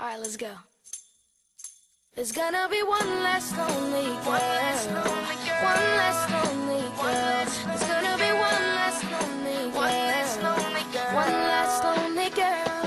[0.00, 0.48] Alright, let's go.
[2.16, 4.32] There's gonna be one less lonely girl.
[4.32, 5.60] One less lonely girl.
[5.68, 7.44] One less lonely girl.
[7.68, 9.84] There's gonna be one less lonely girl.
[9.84, 11.14] One less lonely girl.
[11.22, 12.80] One less lonely girl.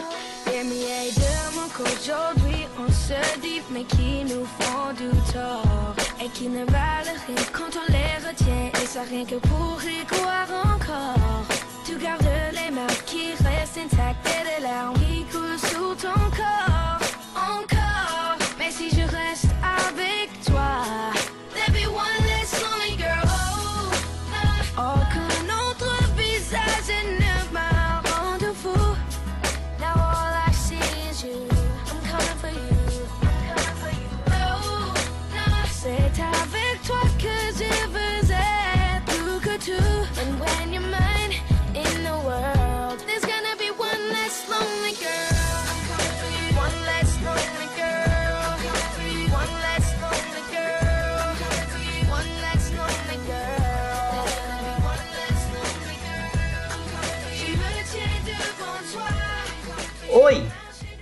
[0.57, 1.33] Aimé de
[1.75, 7.43] qu'aujourd'hui on se dit mais qui nous font du tort et qui ne valent rien
[7.51, 11.45] quand on les retient et ça rien que pour y croire encore.
[11.85, 17.02] Tu gardes les mains qui restent intactes et des larmes qui coulent sous ton corps.
[18.59, 20.42] Mais si je reste avec toi,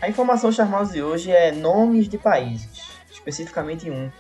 [0.02, 4.12] A informação charmosa de hoje é nomes de países, especificamente um,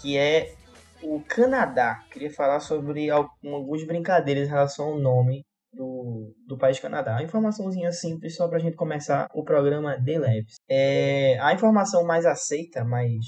[0.00, 0.54] que é
[1.02, 2.04] o Canadá.
[2.12, 7.16] Queria falar sobre al- algumas brincadeiras em relação ao nome do, do país Canadá.
[7.16, 10.54] A informaçãozinha simples só pra gente começar o programa de leves.
[10.68, 13.18] É, a informação mais aceita, mais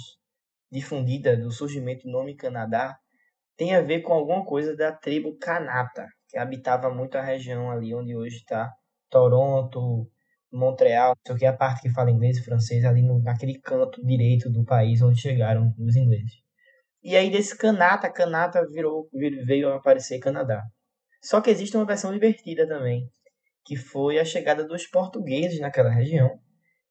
[0.70, 2.97] difundida do surgimento do nome Canadá
[3.56, 7.92] tem a ver com alguma coisa da tribo Kanata, que habitava muito a região ali
[7.94, 8.72] onde hoje está
[9.10, 10.08] Toronto,
[10.53, 14.50] Montreal, o que, a parte que fala inglês e francês, ali no, naquele canto direito
[14.50, 16.33] do país onde chegaram os ingleses.
[17.03, 20.62] E aí desse Kanata, Kanata virou, vir- veio a aparecer Canadá.
[21.22, 23.09] Só que existe uma versão divertida também,
[23.64, 26.31] que foi a chegada dos portugueses naquela região,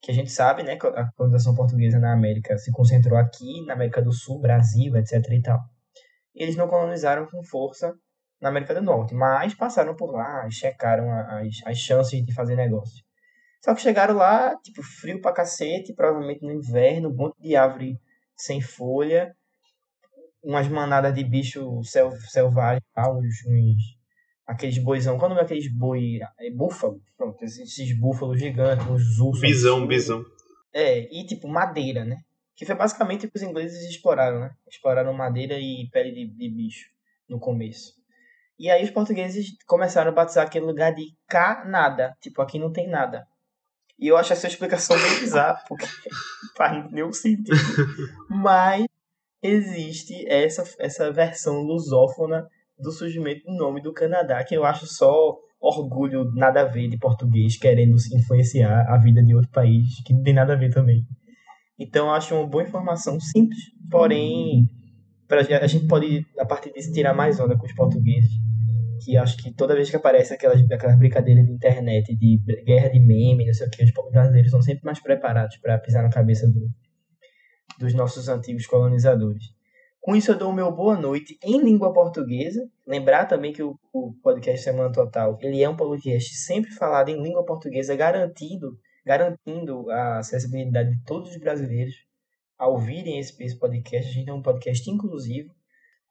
[0.02, 3.73] que a gente sabe, né, que a colonização portuguesa na América se concentrou aqui, na
[3.73, 5.59] América do Sul, Brasil, etc e tal.
[6.34, 7.94] Eles não colonizaram com força
[8.42, 13.03] na América do Norte, mas passaram por lá, checaram as, as chances de fazer negócio.
[13.63, 17.99] Só que chegaram lá, tipo, frio pra cacete, provavelmente no inverno, um monte de árvore
[18.35, 19.35] sem folha,
[20.44, 23.11] umas manadas de bicho sel, selvagem, tá?
[23.11, 23.97] uns, uns-
[24.47, 26.19] aqueles boizão, qual é o nome daqueles boi?
[26.39, 26.99] É búfalo?
[27.16, 29.41] Pronto, esses, búfalos gigantes, uns ursos.
[29.41, 30.23] Bisão, bisão.
[30.73, 32.17] É, e tipo, madeira, né?
[32.55, 34.51] Que foi basicamente o que os ingleses exploraram, né?
[34.67, 36.89] Exploraram madeira e pele de, de bicho
[37.29, 37.93] no começo.
[38.57, 42.13] E aí os portugueses começaram a batizar aquele lugar de Canadá.
[42.22, 43.25] Tipo, aqui não tem nada.
[44.01, 45.85] E eu acho essa explicação bem bizarra, porque
[46.57, 47.56] faz nenhum sentido.
[48.28, 48.85] Mas
[49.44, 52.47] existe essa, essa versão lusófona
[52.79, 56.97] do surgimento do nome do Canadá, que eu acho só orgulho nada a ver de
[56.97, 61.06] português querendo influenciar a vida de outro país, que não tem nada a ver também.
[61.78, 63.59] Então eu acho uma boa informação simples,
[63.90, 64.67] porém
[65.28, 68.31] pra, a gente pode, a partir disso, tirar mais onda com os portugueses.
[69.03, 73.00] Que acho que toda vez que aparece aquelas, aquelas brincadeiras de internet, de guerra de
[73.00, 76.47] meme, não sei o que, os brasileiros são sempre mais preparados para pisar na cabeça
[76.47, 76.69] do,
[77.79, 79.45] dos nossos antigos colonizadores.
[80.00, 82.67] Com isso, eu dou o meu boa noite em língua portuguesa.
[82.88, 87.22] Lembrar também que o, o podcast Semana Total ele é um podcast sempre falado em
[87.22, 91.95] língua portuguesa, garantindo, garantindo a acessibilidade de todos os brasileiros
[92.57, 94.09] a ouvirem esse, esse podcast.
[94.09, 95.53] A gente é um podcast inclusivo.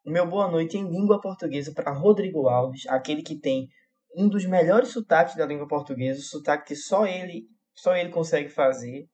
[0.04, 3.68] O meu boa noite em língua portuguesa para Rodrigo Alves, aquele que tem
[4.16, 7.42] um dos melhores sotaques da língua portuguesa, o sotaque que só ele,
[7.74, 9.04] só ele consegue fazer,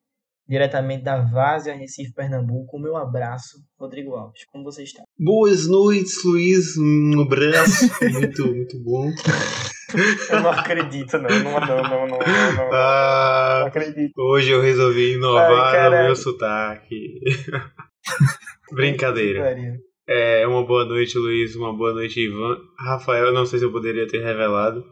[0.48, 2.76] diretamente da Várzea, Recife, Pernambuco.
[2.76, 4.44] O meu abraço, Rodrigo Alves.
[4.52, 5.02] Como você está?
[5.18, 6.76] Boas noites, Luiz.
[6.78, 7.90] Um abraço.
[8.12, 9.10] muito, muito bom.
[10.30, 11.28] Eu não acredito, não.
[11.28, 14.12] Não, não, não, não, não, não, não Ah, acredito.
[14.18, 17.20] hoje eu resolvi inovar Ai, no meu sotaque.
[18.72, 19.40] Brincadeira.
[20.08, 21.56] É, uma boa noite, Luiz.
[21.56, 22.60] Uma boa noite, Ivan.
[22.78, 24.84] Rafael, não sei se eu poderia ter revelado.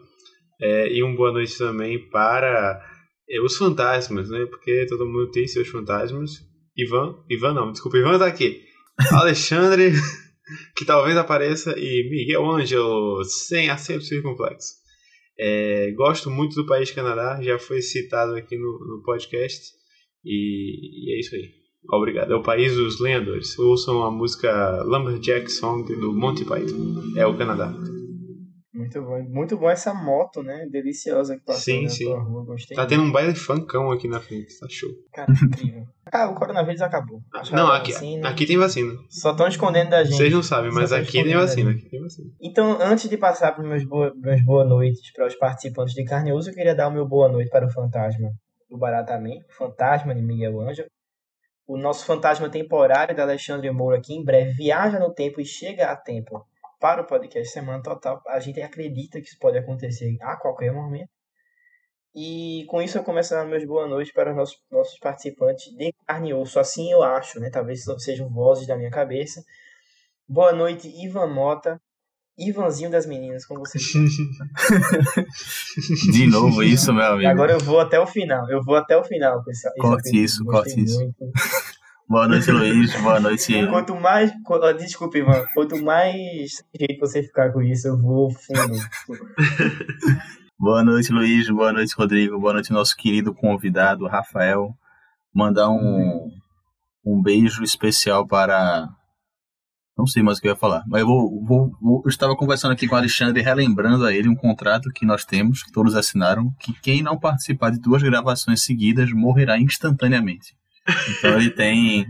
[0.60, 2.80] É, e uma boa noite também para
[3.28, 4.44] é, os fantasmas, né?
[4.46, 6.32] Porque todo mundo tem seus fantasmas.
[6.76, 8.62] Ivan, Ivan não, desculpa, Ivan tá aqui.
[9.12, 9.92] Alexandre,
[10.76, 14.74] que talvez apareça, e Miguel Ângelo, sem acento circunflexo.
[15.38, 19.72] É, gosto muito do país Canadá, já foi citado aqui no, no podcast.
[20.24, 21.63] E, e é isso aí.
[21.90, 22.32] Obrigado.
[22.32, 23.58] É o país dos lenhadores.
[23.58, 27.16] Ouçam a música Lumberjack Song do Monty Python.
[27.16, 27.72] É o Canadá.
[28.74, 29.22] Muito bom.
[29.28, 30.66] Muito bom essa moto, né?
[30.68, 32.12] Deliciosa que passou Sim, na sim.
[32.12, 32.44] rua.
[32.44, 32.76] Gostei.
[32.76, 34.90] Tá tendo um baile funkão aqui na frente, tá show.
[35.12, 35.84] Cara, incrível.
[36.12, 37.20] Ah, o coronavírus acabou.
[37.32, 38.28] Acharam Não, aqui, vacina.
[38.28, 38.92] aqui tem vacina.
[39.08, 40.16] Só estão escondendo da gente.
[40.16, 41.70] Vocês não sabem, mas aqui tem vacina.
[41.70, 42.28] Aqui tem vacina.
[42.42, 46.32] Então, antes de passar para meus boa, meus boa noites para os participantes de Carne
[46.32, 48.28] Osso, eu queria dar o meu boa noite para o fantasma
[48.68, 50.88] do Baratamento, Fantasma de Miguel Ângelo.
[51.66, 55.90] O nosso fantasma temporário da Alexandre Moura, que em breve viaja no tempo e chega
[55.90, 56.46] a tempo
[56.78, 58.20] para o podcast Semana Total.
[58.28, 61.08] A gente acredita que isso pode acontecer a qualquer momento.
[62.14, 65.92] E com isso eu começo a meus boa noite para os nossos, nossos participantes de
[66.06, 66.60] carne e osso.
[66.60, 67.50] Assim eu acho, né?
[67.50, 69.42] Talvez sejam vozes da minha cabeça.
[70.28, 71.80] Boa noite, Ivan Mota.
[72.36, 73.78] Ivanzinho das meninas, como você
[76.12, 77.30] De novo isso, meu amigo.
[77.30, 78.50] Agora eu vou até o final.
[78.50, 80.98] Eu vou até o final esse, Corte isso, corte isso.
[80.98, 81.30] muito.
[82.06, 82.94] Boa noite, Luiz.
[83.00, 83.66] Boa noite.
[83.66, 84.30] Quanto mais.
[84.78, 85.42] Desculpe, Ivan.
[85.54, 88.78] Quanto mais jeito você ficar com isso, eu vou fundo.
[90.58, 91.48] Boa noite, Luiz.
[91.48, 92.38] Boa noite, Rodrigo.
[92.38, 94.76] Boa noite, nosso querido convidado, Rafael.
[95.32, 96.30] Mandar um,
[97.04, 98.88] um beijo especial para.
[99.96, 102.34] Não sei mais o que eu ia falar, mas eu vou, vou- vou- eu estava
[102.36, 105.94] conversando aqui com o Alexandre, relembrando a ele um contrato que nós temos, que todos
[105.94, 110.54] assinaram, que quem não participar de duas gravações seguidas morrerá instantaneamente.
[111.18, 112.04] Então ele tem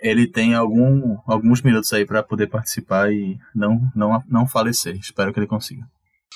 [0.00, 4.96] ele tem algum, alguns minutos aí para poder participar e não, não, não falecer.
[4.96, 5.82] Espero que ele consiga.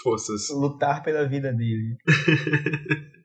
[0.02, 0.50] Forças.
[0.50, 1.96] Lutar pela vida dele.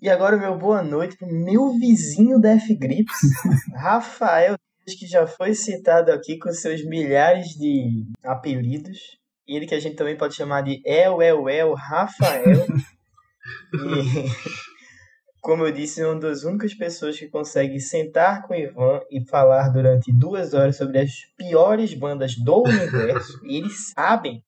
[0.00, 3.20] E agora, meu boa noite pro meu vizinho da F-Grips,
[3.72, 8.98] Rafael, que já foi citado aqui com seus milhares de apelidos.
[9.46, 12.66] Ele que a gente também pode chamar de El, El, El, Rafael.
[13.74, 14.28] E,
[15.40, 19.26] como eu disse, é uma das únicas pessoas que consegue sentar com o Ivan e
[19.28, 23.40] falar durante duas horas sobre as piores bandas do universo.
[23.44, 24.40] E eles sabem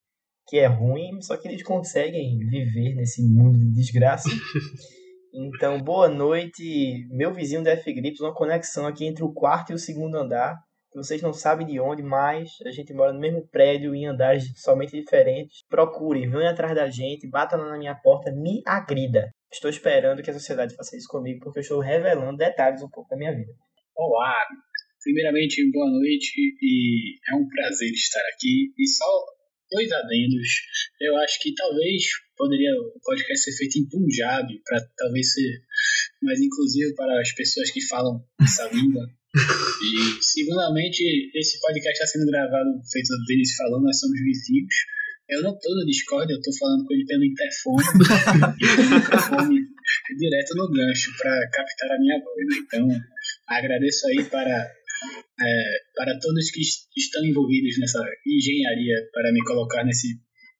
[0.47, 4.29] que é ruim, só que eles conseguem viver nesse mundo de desgraça.
[5.37, 9.77] Então, boa noite, meu vizinho da F-Grips, uma conexão aqui entre o quarto e o
[9.77, 10.55] segundo andar.
[10.93, 14.97] Vocês não sabem de onde, mas a gente mora no mesmo prédio em andares somente
[14.97, 15.59] diferentes.
[15.67, 19.29] Procure, venha atrás da gente, bata lá na minha porta, me agrida.
[19.51, 23.09] Estou esperando que a sociedade faça isso comigo, porque eu estou revelando detalhes um pouco
[23.09, 23.51] da minha vida.
[23.97, 24.41] Olá!
[25.03, 28.71] Primeiramente, boa noite e é um prazer estar aqui.
[28.79, 29.05] E só
[29.71, 30.47] dois adendos.
[31.01, 32.03] Eu acho que talvez
[32.37, 35.61] poderia o podcast ser feito em Punjabi, para talvez ser
[36.21, 39.05] mais inclusivo para as pessoas que falam essa língua.
[39.35, 41.03] E, segundamente,
[41.35, 44.75] esse podcast está sendo gravado, feito o Denis falou, nós somos vizinhos.
[45.27, 47.83] Eu não tô no Discord, eu tô falando com ele pelo interfone.
[48.61, 49.75] e microfone
[50.17, 52.45] direto no gancho para captar a minha voz.
[52.47, 52.55] né?
[52.63, 52.87] Então,
[53.47, 54.71] agradeço aí para,
[55.39, 55.63] é,
[55.95, 60.07] para todos que est- estão envolvidos nessa engenharia para me colocar nesse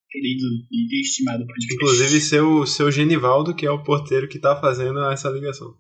[0.09, 1.74] querido e estimado podcast.
[1.75, 5.74] Inclusive seu, seu Genivaldo, que é o porteiro que tá fazendo essa ligação.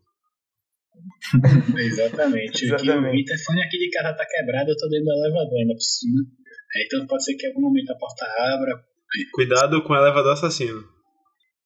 [1.77, 2.65] Exatamente.
[2.65, 3.21] Aqui, o Exatamente.
[3.21, 6.19] interfone aqui de casa tá quebrado, eu tô dentro do elevador ainda por cima.
[6.75, 8.83] É, Então pode ser que em algum momento a porta abra.
[9.33, 10.83] Cuidado com o elevador assassino.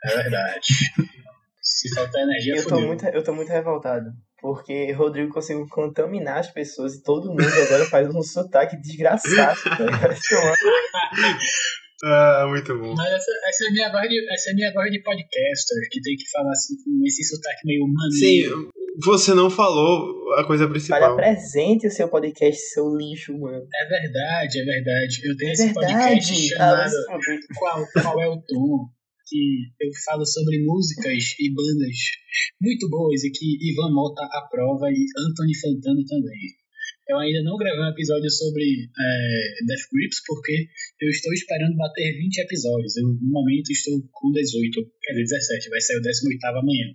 [0.06, 0.68] É verdade.
[1.62, 4.06] Se faltar energia, Eu tô, muito, eu tô muito revoltado.
[4.42, 9.60] Porque Rodrigo conseguiu contaminar as pessoas e todo mundo agora faz um sotaque desgraçado.
[9.64, 10.16] tá ligado?
[12.02, 12.94] Ah, muito bom.
[12.96, 16.02] Mas essa, essa, é a minha voz de, essa é minha voz de podcaster, que
[16.02, 18.62] tem que falar assim com esse sotaque meio maneiro.
[18.62, 18.70] Sim,
[19.04, 21.04] você não falou a coisa Olha, principal.
[21.14, 23.58] apresente o seu podcast, seu lixo, mano.
[23.76, 25.20] É verdade, é verdade.
[25.26, 26.48] Eu tenho É esse podcast verdade.
[26.48, 27.18] chamado Ah,
[27.60, 28.86] qual, qual é o tom?
[29.30, 31.98] Que eu falo sobre músicas e bandas
[32.62, 36.58] muito boas e que Ivan Mota aprova e Anthony Fantano também.
[37.08, 40.68] Eu ainda não gravei um episódio sobre é, Death Grips porque
[41.02, 42.98] eu estou esperando bater 20 episódios.
[42.98, 45.70] Eu, no momento, estou com 18, quer dizer, 17.
[45.70, 46.86] Vai sair o 18 amanhã.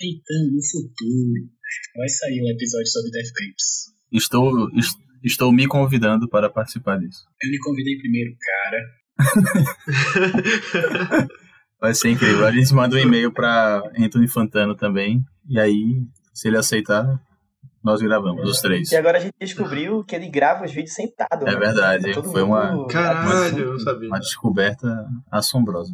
[0.00, 1.50] Então, no futuro,
[1.96, 3.92] vai sair um episódio sobre Death Grips.
[4.12, 7.24] Estou, es- estou me convidando para participar disso.
[7.42, 9.02] Eu me convidei primeiro, cara.
[11.82, 12.46] Vai ser incrível.
[12.46, 15.20] A gente manda um e-mail para Anthony Fantano também.
[15.48, 16.00] E aí,
[16.32, 17.20] se ele aceitar,
[17.82, 18.92] nós gravamos, os três.
[18.92, 21.42] E agora a gente descobriu que ele grava os vídeos sentado.
[21.44, 21.58] É né?
[21.58, 24.08] verdade, Todo foi uma- Caralho, sabia.
[24.08, 25.92] Uma descoberta assombrosa.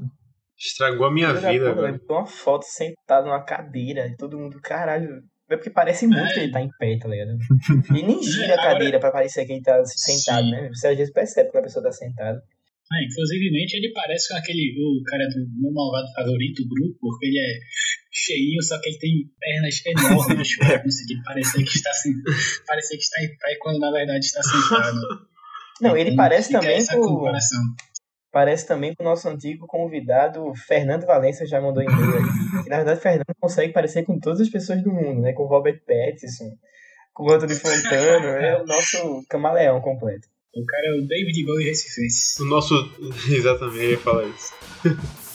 [0.59, 1.89] Estragou a minha vida agora.
[1.89, 5.23] Ele uma foto sentado numa cadeira e todo mundo, caralho.
[5.49, 7.31] É porque parece muito que ele tá em pé, tá ligado?
[7.91, 10.51] Ele nem gira a cadeira pra parecer que ele tá sentado, Sim.
[10.51, 10.69] né?
[10.69, 12.43] Você às vezes percebe quando a pessoa tá sentada.
[12.91, 17.27] Ah, inclusivemente ele parece com aquele o cara do meu malvado favorito, o grupo, porque
[17.27, 17.59] ele é
[18.11, 22.13] cheinho, só que ele tem pernas enormes para conseguir parecer que está assim,
[22.67, 25.29] parecer que está em pé quando na verdade está sentado.
[25.81, 27.33] Não, ele Então, parece também com.
[28.31, 32.63] Parece também com o nosso antigo convidado, Fernando Valença, já mandou e-mail aí.
[32.63, 35.33] Que, na verdade, Fernando consegue parecer com todas as pessoas do mundo, né?
[35.33, 36.51] Com o Robert Pattinson,
[37.15, 40.29] com o Anthony Fontano, é o nosso camaleão completo.
[40.55, 42.43] O cara é o David Bowie Recifense.
[42.43, 42.75] O nosso.
[43.31, 44.53] Exatamente, eu ia falar isso.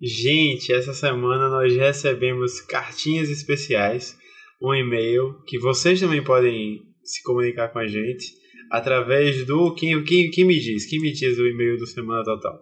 [0.00, 4.16] Gente, essa semana nós recebemos cartinhas especiais,
[4.62, 8.26] um e-mail que vocês também podem se comunicar com a gente
[8.70, 9.74] através do.
[9.74, 10.86] Quem, quem, quem me diz?
[10.86, 12.58] Quem me diz o e-mail do Semana Total?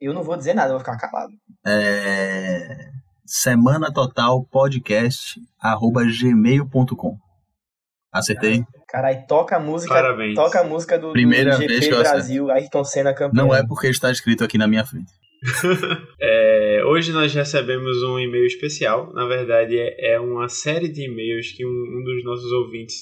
[0.00, 1.32] Eu não vou dizer nada, eu vou ficar calado.
[1.64, 2.66] É...
[3.24, 7.16] Semana Total Podcast arroba gmail.com.
[8.12, 8.64] Acertei?
[8.88, 9.94] Caralho, toca a música.
[9.94, 10.34] Parabéns.
[10.34, 13.46] Toca a música do, Primeira do vez GP que eu Brasil, Ayrton Senna campeão.
[13.46, 15.19] Não é porque está escrito aqui na minha frente.
[16.22, 19.12] É, hoje nós recebemos um e-mail especial.
[19.14, 22.96] Na verdade, é, é uma série de e-mails que um, um dos nossos ouvintes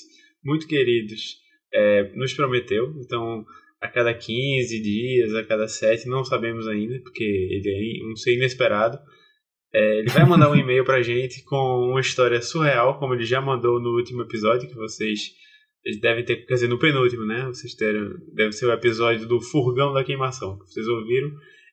[0.44, 1.36] muito queridos
[1.72, 2.94] é, nos prometeu.
[3.04, 3.44] Então,
[3.80, 8.34] a cada 15 dias, a cada 7, não sabemos ainda, porque ele é um ser
[8.34, 8.98] inesperado.
[9.74, 13.40] É, ele vai mandar um e-mail pra gente com uma história surreal, como ele já
[13.40, 15.32] mandou no último episódio, que vocês
[16.00, 17.46] devem ter, quer dizer, no penúltimo, né?
[17.46, 21.30] Vocês terem, deve ser o episódio do Furgão da Queimação, que vocês ouviram.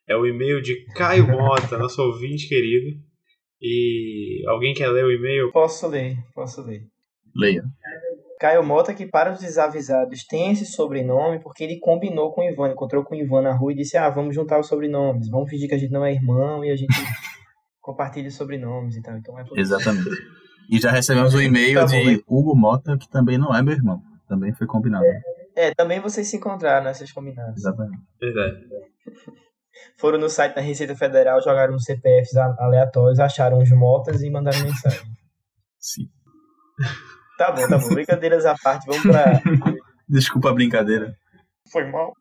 [0.07, 2.97] É o e-mail de Caio Mota, nosso ouvinte querido.
[3.61, 5.51] E alguém quer ler o e-mail?
[5.51, 6.83] Posso ler, posso ler.
[7.35, 7.63] Leia.
[8.39, 12.71] Caio Mota, que para os desavisados tem esse sobrenome porque ele combinou com o Ivan,
[12.71, 15.67] encontrou com o Ivan na rua e disse: Ah, vamos juntar os sobrenomes, vamos fingir
[15.67, 16.93] que a gente não é irmão e a gente
[17.81, 19.17] compartilha os sobrenomes e tal.
[19.17, 19.57] Então é por.
[19.57, 20.09] Exatamente.
[20.69, 22.23] E já recebemos um e-mail Tá bom, de hein?
[22.27, 24.01] Hugo Mota, que também não é meu irmão.
[24.27, 25.05] Também foi combinado.
[25.55, 27.57] É, também vocês se encontraram nessas combinadas.
[27.57, 28.03] Exatamente.
[28.19, 28.57] Verdade.
[29.97, 34.29] Foram no site da Receita Federal, jogaram os CPFs a- aleatórios, acharam os motas e
[34.29, 35.05] mandaram mensagem.
[35.79, 36.09] Sim.
[37.37, 37.89] Tá bom, tá bom.
[37.89, 39.25] Brincadeiras à parte, vamos pra.
[40.07, 41.17] Desculpa a brincadeira.
[41.71, 42.13] Foi mal.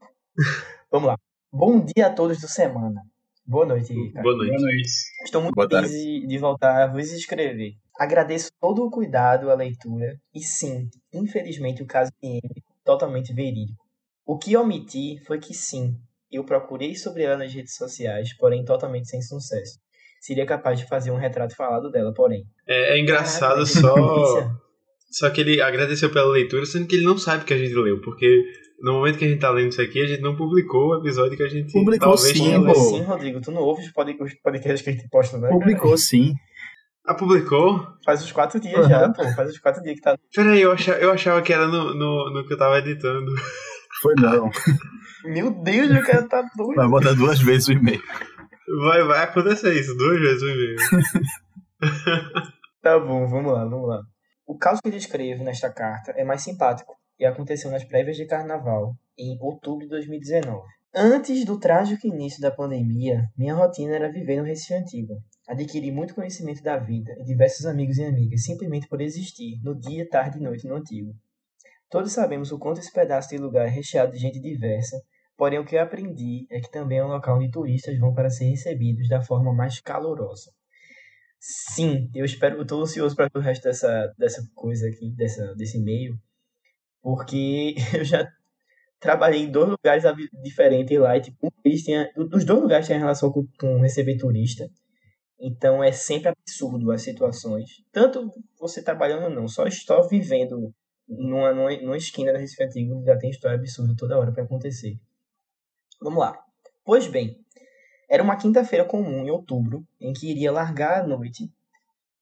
[0.91, 1.17] Vamos lá.
[1.53, 3.03] Bom dia a todos do semana.
[3.47, 4.23] Boa noite, cara.
[4.23, 4.51] Boa noite.
[4.51, 4.89] Boa noite.
[5.25, 7.75] Estou muito Boa feliz de, de voltar a vos escrever.
[7.99, 12.41] Agradeço todo o cuidado à leitura e sim, infelizmente o caso de é
[12.85, 13.85] totalmente verídico.
[14.27, 15.97] O que omiti foi que sim,
[16.37, 19.79] eu procurei sobre ela nas redes sociais, porém totalmente sem sucesso.
[20.21, 22.45] Seria capaz de fazer um retrato falado dela, porém.
[22.67, 23.95] É, é engraçado só.
[25.11, 28.01] Só que ele agradeceu pela leitura, sendo que ele não sabe que a gente leu,
[28.01, 28.27] porque
[28.81, 31.37] no momento que a gente tá lendo isso aqui, a gente não publicou o episódio
[31.37, 33.41] que a gente Publicou talvez sim, tenha assim, Rodrigo?
[33.41, 35.49] Tu não ouve os pod- os podcasts que a gente posta, né?
[35.51, 36.35] Publicou sim.
[37.07, 37.87] Ah, publicou?
[38.05, 38.89] Faz uns quatro dias Uhum.
[38.89, 39.23] já, pô.
[39.35, 40.17] Faz uns quatro dias que tá.
[40.35, 43.31] Peraí, eu achava, eu achava que era no, no, no que eu tava editando.
[44.05, 44.51] Foi não.
[45.25, 46.77] Meu Deus, o cara tá doido.
[46.77, 48.03] Vai botar duas vezes o e-mail.
[48.83, 50.77] Vai, vai acontecer isso, duas vezes o e-mail.
[52.83, 54.03] Tá bom, vamos lá, vamos lá.
[54.47, 58.27] O caso que ele escreve nesta carta é mais simpático e aconteceu nas prévias de
[58.27, 60.61] carnaval, em outubro de 2019.
[60.95, 65.15] Antes do trágico início da pandemia, minha rotina era viver no Recife Antigo.
[65.49, 70.07] Adquiri muito conhecimento da vida e diversos amigos e amigas simplesmente por existir no dia,
[70.07, 71.15] tarde e noite no Antigo.
[71.95, 75.01] Todos sabemos o quanto esse pedaço de lugar é recheado de gente diversa,
[75.37, 78.29] porém o que eu aprendi é que também é um local onde turistas vão para
[78.29, 80.51] ser recebidos da forma mais calorosa.
[81.39, 85.79] Sim, eu espero, eu tô ansioso para o resto dessa, dessa coisa aqui, dessa, desse
[85.79, 86.19] e-mail,
[87.01, 88.29] porque eu já
[88.99, 90.03] trabalhei em dois lugares
[90.43, 91.47] diferentes lá, e tipo,
[92.33, 94.69] os dois lugares têm relação com, com receber turista,
[95.39, 100.75] então é sempre absurdo as situações, tanto você trabalhando ou não, só estou vivendo
[101.09, 104.99] numa, numa, esquina da Recife Antigo, já tem história absurda toda hora para acontecer.
[106.01, 106.39] Vamos lá.
[106.85, 107.39] Pois bem,
[108.09, 111.51] era uma quinta-feira comum, em outubro, em que iria largar a noite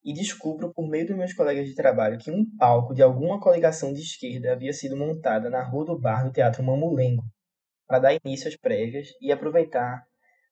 [0.05, 3.93] e descubro, por meio dos meus colegas de trabalho, que um palco de alguma coligação
[3.93, 7.25] de esquerda havia sido montada na rua do bar do Teatro Mamulengo
[7.87, 10.05] para dar início às prévias e aproveitar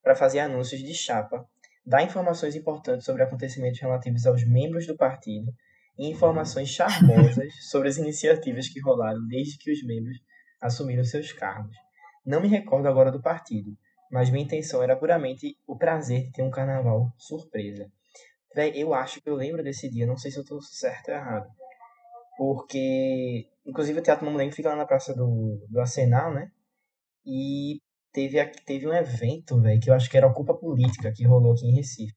[0.03, 1.45] para fazer anúncios de chapa,
[1.85, 5.53] dar informações importantes sobre acontecimentos relativos aos membros do partido
[5.99, 10.19] e informações charmosas sobre as iniciativas que rolaram desde que os membros
[10.61, 11.75] assumiram seus cargos.
[12.25, 13.77] Não me recordo agora do partido,
[14.11, 17.91] mas minha intenção era puramente o prazer de ter um carnaval surpresa.
[18.55, 21.15] Véi, eu acho que eu lembro desse dia, não sei se eu tô certo ou
[21.15, 21.49] errado.
[22.37, 26.51] Porque, inclusive, o Teatro Mamulengo fica lá na Praça do, do Arsenal, né?
[27.25, 27.81] E
[28.13, 31.67] teve, teve um evento, velho, que eu acho que era Ocupa Política, que rolou aqui
[31.67, 32.15] em Recife.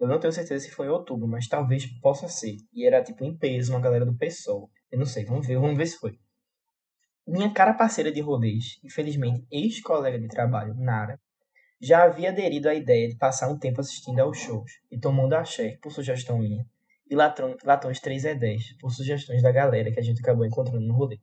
[0.00, 2.56] Eu não tenho certeza se foi em outubro, mas talvez possa ser.
[2.72, 4.70] E era tipo em peso, uma galera do PSOL.
[4.90, 6.18] Eu não sei, vamos ver, vamos ver se foi.
[7.26, 11.20] Minha cara parceira de rolês, infelizmente ex-colega de trabalho, Nara,
[11.80, 15.78] já havia aderido à ideia de passar um tempo assistindo aos shows e tomando axé,
[15.82, 16.64] por sugestão minha,
[17.08, 21.18] e latões 3E10, por sugestões da galera que a gente acabou encontrando no rolê.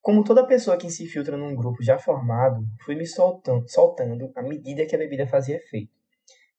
[0.00, 4.42] Como toda pessoa que se infiltra num grupo já formado, fui me soltando, soltando à
[4.42, 5.95] medida que a bebida fazia efeito.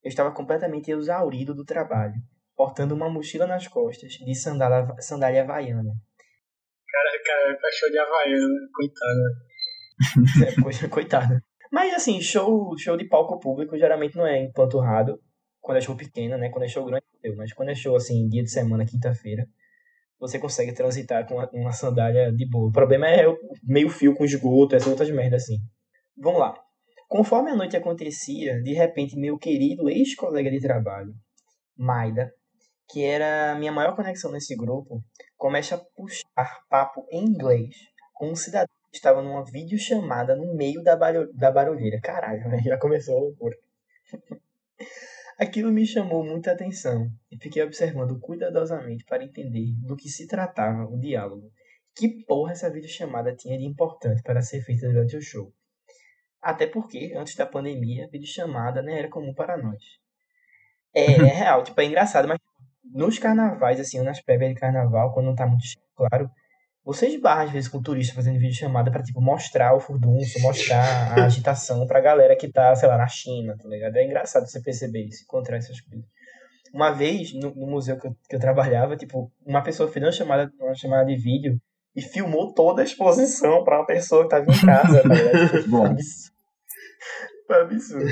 [0.04, 2.16] Eu estava completamente exaurido do trabalho,
[2.56, 5.94] portando uma mochila nas costas de sandália, sandália havaiana.
[6.90, 9.48] Cara, cara, cachorro de Havaiana, coitado.
[10.86, 11.44] É, coitada.
[11.72, 15.20] Mas assim, show, show de palco público geralmente não é empanturrado.
[15.60, 16.50] Quando é show pequeno, né?
[16.50, 17.36] Quando é show grande, eu.
[17.36, 19.48] Mas quando é show assim, dia de semana, quinta-feira,
[20.20, 22.70] você consegue transitar com uma, uma sandália de boa.
[22.70, 25.58] O problema é o meio fio com esgoto, essas outras merdas assim.
[26.16, 26.56] Vamos lá.
[27.08, 31.16] Conforme a noite acontecia, de repente meu querido ex-colega de trabalho,
[31.78, 32.34] Maida,
[32.90, 35.02] que era a minha maior conexão nesse grupo,
[35.38, 37.76] começa a puxar papo em inglês
[38.14, 42.00] com um cidadão que estava numa videochamada no meio da, barulh da barulheira.
[42.02, 42.60] Caralho, né?
[42.64, 43.56] já começou a loucura.
[45.40, 50.90] Aquilo me chamou muita atenção e fiquei observando cuidadosamente para entender do que se tratava
[50.90, 51.52] o diálogo.
[51.96, 55.54] Que porra essa videochamada tinha de importante para ser feita durante o show?
[56.42, 59.84] Até porque, antes da pandemia, videochamada né, era comum para nós.
[60.94, 62.40] É, é real, tipo, é engraçado, mas
[62.84, 65.64] nos carnavais, assim, nas prévias de carnaval, quando não tá muito
[65.96, 66.30] claro,
[66.84, 71.26] você esbarra às vezes com turista fazendo videochamada pra, tipo, mostrar o furdunço, mostrar a
[71.26, 73.98] agitação pra galera que tá, sei lá, na China, tá ligado?
[73.98, 76.06] É engraçado você perceber isso, encontrar essas coisas.
[76.74, 80.12] Uma vez, no, no museu que eu, que eu trabalhava, tipo, uma pessoa fez uma
[80.12, 81.60] chamada, uma chamada de vídeo
[81.98, 85.66] e filmou toda a exposição pra uma pessoa que tava em casa, tá ligado?
[85.68, 85.96] Bom.
[87.48, 88.06] Foi absurdo.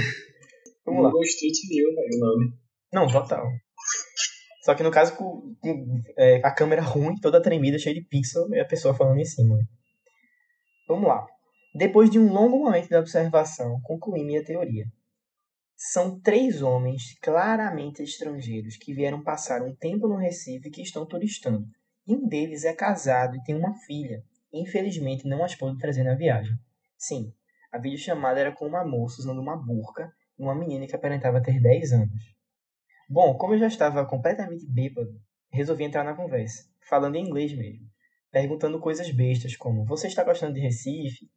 [0.84, 1.12] Vamos lá.
[1.22, 2.54] Street View, velho, o nome.
[2.92, 3.46] Não, total.
[4.64, 8.52] Só que no caso com, com, é, a câmera ruim, toda tremida, cheia de pixel,
[8.52, 9.56] e a pessoa falando em cima.
[10.88, 11.24] Vamos lá.
[11.76, 14.86] Depois de um longo momento de observação, concluí minha teoria.
[15.78, 21.06] São três homens claramente estrangeiros que vieram passar um tempo no Recife e que estão
[21.06, 21.68] turistando.
[22.08, 24.24] E um deles é casado e tem uma filha.
[24.54, 26.56] Infelizmente não as pôde trazer na viagem.
[26.98, 27.34] Sim,
[27.72, 31.60] a videochamada era com uma moça usando uma burca e uma menina que aparentava ter
[31.60, 32.36] 10 anos.
[33.10, 35.20] Bom, como eu já estava completamente bêbado,
[35.52, 37.88] resolvi entrar na conversa, falando em inglês mesmo,
[38.32, 41.30] perguntando coisas bestas como: Você está gostando de Recife?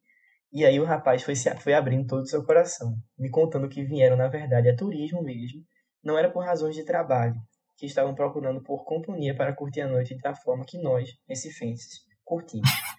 [0.52, 3.84] E aí o rapaz foi, se, foi abrindo todo o seu coração, me contando que
[3.84, 5.62] vieram na verdade a turismo mesmo,
[6.02, 7.34] não era por razões de trabalho,
[7.78, 12.68] que estavam procurando por companhia para curtir a noite da forma que nós, recifenses, curtimos.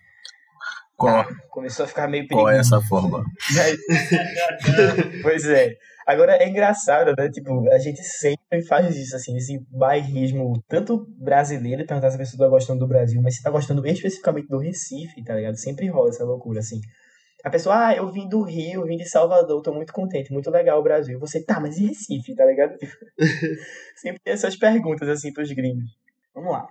[0.96, 2.44] Qual, Começou a ficar meio perigoso.
[2.44, 3.24] qual é essa forma?
[5.24, 5.74] pois é.
[6.06, 7.30] Agora é engraçado, né?
[7.30, 12.46] Tipo, a gente sempre faz isso, assim, esse bairrismo, tanto brasileiro, perguntar se a pessoa
[12.46, 15.56] tá gostando do Brasil, mas se tá gostando especificamente do Recife, tá ligado?
[15.56, 16.82] Sempre rola essa loucura, assim.
[17.43, 20.80] A pessoa, ah, eu vim do Rio, vim de Salvador, tô muito contente, muito legal
[20.80, 21.17] o Brasil.
[21.19, 22.75] Você, tá, mas e Recife, tá ligado?
[23.95, 25.97] sempre tem essas perguntas, assim, pros gringos.
[26.34, 26.67] Vamos lá.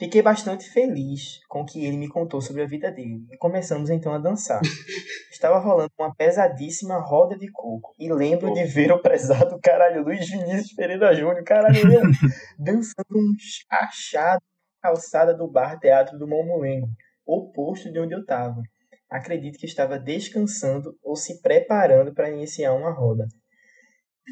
[0.00, 3.90] Fiquei bastante feliz com o que ele me contou sobre a vida dele e começamos
[3.90, 4.60] então a dançar.
[5.30, 10.26] Estava rolando uma pesadíssima roda de coco e lembro de ver o prezado caralho Luiz
[10.26, 12.00] Vinícius Pereira Júnior, caralho, eu,
[12.58, 13.34] dançando um
[13.70, 14.40] achado
[14.82, 16.88] na calçada do bar Teatro do Mamulengo,
[17.26, 18.62] oposto de onde eu estava.
[19.10, 23.26] Acredito que estava descansando ou se preparando para iniciar uma roda.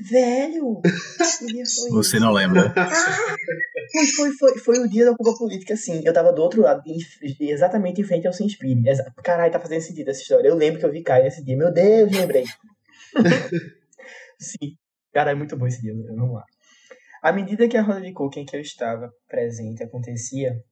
[0.09, 0.81] Velho!
[1.41, 2.21] que dia foi Você isso?
[2.25, 2.73] não lembra?
[3.93, 6.03] Foi, foi, foi, foi o dia da culpa política, assim.
[6.05, 6.99] Eu tava do outro lado, em-
[7.49, 8.33] exatamente em frente ao.
[8.87, 10.49] Exa- Caralho, tá fazendo sentido essa história.
[10.49, 11.57] Eu lembro que eu vi Caio nesse dia.
[11.57, 12.45] Meu Deus, lembrei.
[14.39, 14.77] Sim.
[15.13, 15.93] Cara, é muito bom esse dia.
[16.15, 16.45] Vamos lá.
[17.23, 20.63] À medida que a roda de coco em que eu estava presente acontecia,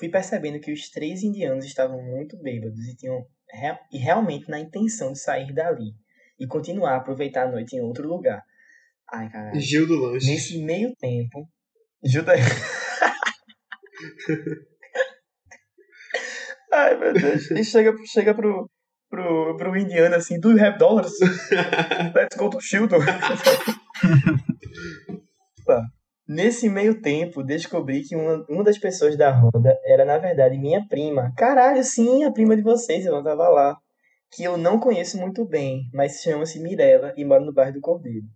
[0.00, 3.24] fui percebendo que os três indianos estavam muito bêbados e tinham
[3.92, 5.92] e realmente na intenção de sair dali
[6.38, 8.42] e continuar a aproveitar a noite em outro lugar.
[9.12, 9.60] Ai, caralho.
[9.60, 10.30] Gil do Lanche.
[10.30, 11.46] Nesse meio tempo,
[12.02, 12.32] Juda.
[16.72, 17.50] Ai, meu Deus.
[17.50, 18.70] E chega, chega pro,
[19.10, 21.12] pro, pro indiano assim, do you have dollars?
[22.14, 23.00] Let's go to Shildon.
[25.66, 25.84] Tá.
[26.32, 30.86] Nesse meio tempo, descobri que uma, uma das pessoas da roda era, na verdade, minha
[30.86, 31.34] prima.
[31.36, 33.76] Caralho, sim, a prima de vocês, ela tava lá.
[34.30, 38.28] Que eu não conheço muito bem, mas chama-se Mirella e mora no bairro do Cordeiro.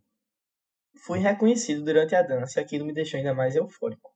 [1.06, 4.10] Fui reconhecido durante a dança e aquilo me deixou ainda mais eufórico.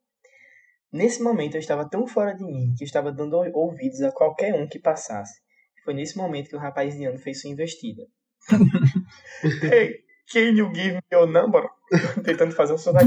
[0.93, 4.67] Nesse momento eu estava tão fora de mim que estava dando ouvidos a qualquer um
[4.67, 5.41] que passasse.
[5.85, 8.03] Foi nesse momento que o rapaz indiano fez sua investida.
[9.73, 11.69] hey, can you give me your number?
[12.25, 13.07] Tentando fazer um sotaque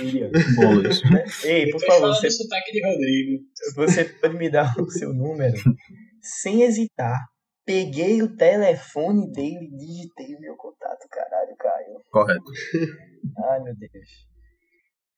[0.00, 0.32] indiano.
[0.32, 1.24] Né?
[1.44, 3.44] Ei, por favor, você sotaque de Rodrigo.
[3.76, 5.56] você pode me dar o seu número?
[6.20, 7.16] Sem hesitar,
[7.64, 11.06] peguei o telefone dele e digitei o meu contato.
[11.10, 12.02] Caralho, Caio.
[12.10, 12.44] Correto.
[13.50, 14.26] Ai, meu Deus.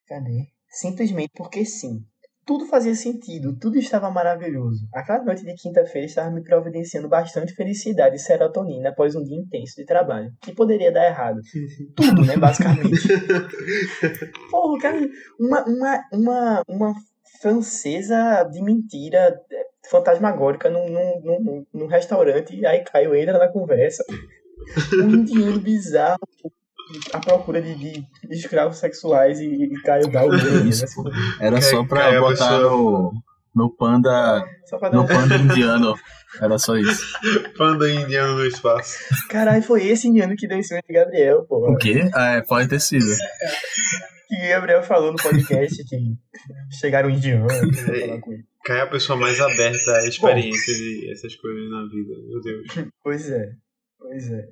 [0.07, 0.49] Cadê?
[0.69, 2.05] Simplesmente porque sim.
[2.51, 4.85] Tudo fazia sentido, tudo estava maravilhoso.
[4.93, 9.77] Aquela noite de quinta-feira estava me providenciando bastante felicidade e serotonina após um dia intenso
[9.77, 10.33] de trabalho.
[10.41, 11.41] Que poderia dar errado?
[11.95, 13.07] Tudo, né, basicamente.
[14.51, 14.99] Porra, cara,
[15.39, 16.95] uma, uma, uma, uma
[17.41, 23.47] francesa de mentira é, fantasmagórica num, num, num, num restaurante e aí Caio entra na
[23.47, 24.05] conversa.
[25.05, 26.19] Um indiano bizarro
[27.13, 30.71] à procura de, de escravos sexuais e, e Caio dá o meio, né?
[31.41, 32.71] Era só pra Cai a botar pessoa.
[32.71, 33.13] no,
[33.55, 34.45] no panda.
[34.67, 35.95] Só pra dar No panda indiano.
[36.41, 37.05] Era só isso.
[37.59, 38.99] Panda indiano no espaço.
[39.29, 41.71] Caralho, foi esse indiano que deu em cima de Gabriel, pô.
[41.73, 42.09] O quê?
[42.15, 43.05] Ah, é, pode ter sido.
[44.29, 45.97] Que Gabriel falou no podcast que
[46.79, 47.53] chegaram indianos
[47.89, 48.21] ele.
[48.65, 52.15] Cai a pessoa mais aberta a experiências e essas coisas na vida.
[52.29, 52.67] Meu Deus.
[53.03, 53.51] Pois é,
[53.99, 54.49] pois é.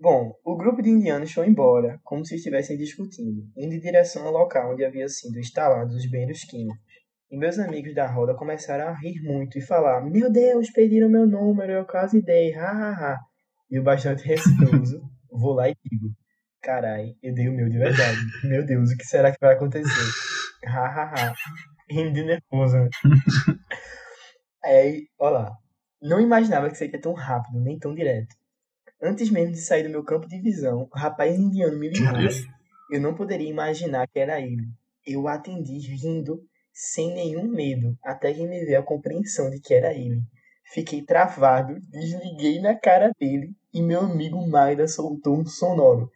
[0.00, 4.32] Bom, o grupo de indianos foi embora, como se estivessem discutindo, indo em direção ao
[4.32, 6.78] local onde havia sido instalados os banheiros químicos.
[7.28, 11.26] E meus amigos da roda começaram a rir muito e falar: Meu Deus, pediram meu
[11.26, 13.18] número, eu quase dei, ha ha ha.
[13.68, 16.14] E eu, bastante receoso, vou lá e digo:
[16.62, 18.18] Carai, eu dei o meu de verdade.
[18.44, 19.90] Meu Deus, o que será que vai acontecer?
[20.64, 21.34] Ha ha ha.
[21.90, 22.76] Rindo de nervoso.
[22.78, 22.88] né?
[24.64, 25.50] Aí, ó lá.
[26.00, 28.37] Não imaginava que seria tão rápido, nem tão direto.
[29.02, 32.08] Antes mesmo de sair do meu campo de visão, o rapaz indiano me ligou.
[32.90, 34.66] Eu não poderia imaginar que era ele.
[35.06, 36.40] Eu o atendi rindo,
[36.72, 40.20] sem nenhum medo, até que me veio a compreensão de que era ele.
[40.72, 46.10] Fiquei travado, desliguei na cara dele e meu amigo Maida soltou um sonoro.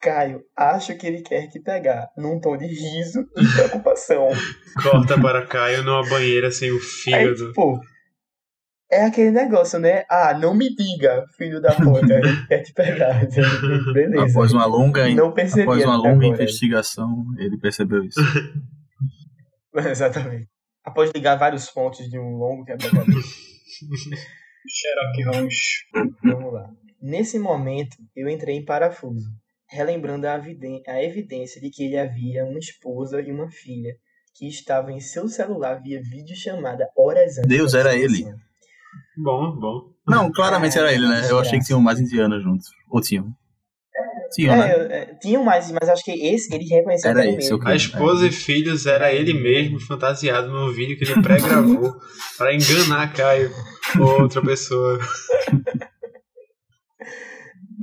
[0.00, 4.28] Caio, acho que ele quer te pegar, num tom de riso e preocupação.
[4.82, 7.52] Corta para Caio numa banheira sem o Aí, fígado.
[8.92, 10.04] É aquele negócio, né?
[10.08, 13.26] Ah, não me diga, filho da puta, quer te pegar.
[13.94, 14.30] Beleza.
[14.30, 16.26] Após uma longa, Não percebi após uma longa agora.
[16.26, 18.20] investigação, ele percebeu isso.
[19.74, 20.48] Exatamente.
[20.84, 23.18] Após ligar vários pontos de um longo quebra-cabeça.
[24.68, 25.56] Sherlock Holmes.
[26.22, 26.68] Vamos lá.
[27.00, 29.28] Nesse momento, eu entrei em parafuso,
[29.68, 30.34] relembrando a,
[30.88, 33.94] a evidência de que ele havia uma esposa e uma filha
[34.34, 37.48] que estavam em seu celular via videochamada horas antes.
[37.48, 38.16] Deus, era ele.
[38.16, 38.51] situação.
[39.16, 39.92] Bom, bom.
[40.06, 41.30] Não, claramente era ele, né?
[41.30, 42.68] Eu achei que tinham mais indianos juntos.
[42.90, 43.34] Ou tinham?
[44.32, 44.70] Tinham, né?
[44.70, 47.68] É, é, tinham mais, mas acho que esse ele reconheceu Era esse, mesmo.
[47.68, 51.94] A esposa e filhos era ele mesmo, fantasiado no vídeo que ele pré-gravou
[52.38, 53.50] para enganar Caio
[54.00, 54.98] ou outra pessoa.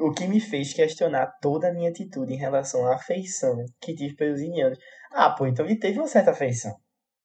[0.01, 4.15] O que me fez questionar toda a minha atitude em relação à afeição que tive
[4.15, 4.79] pelos indianos.
[5.11, 6.73] Ah, pô, então ele teve uma certa afeição.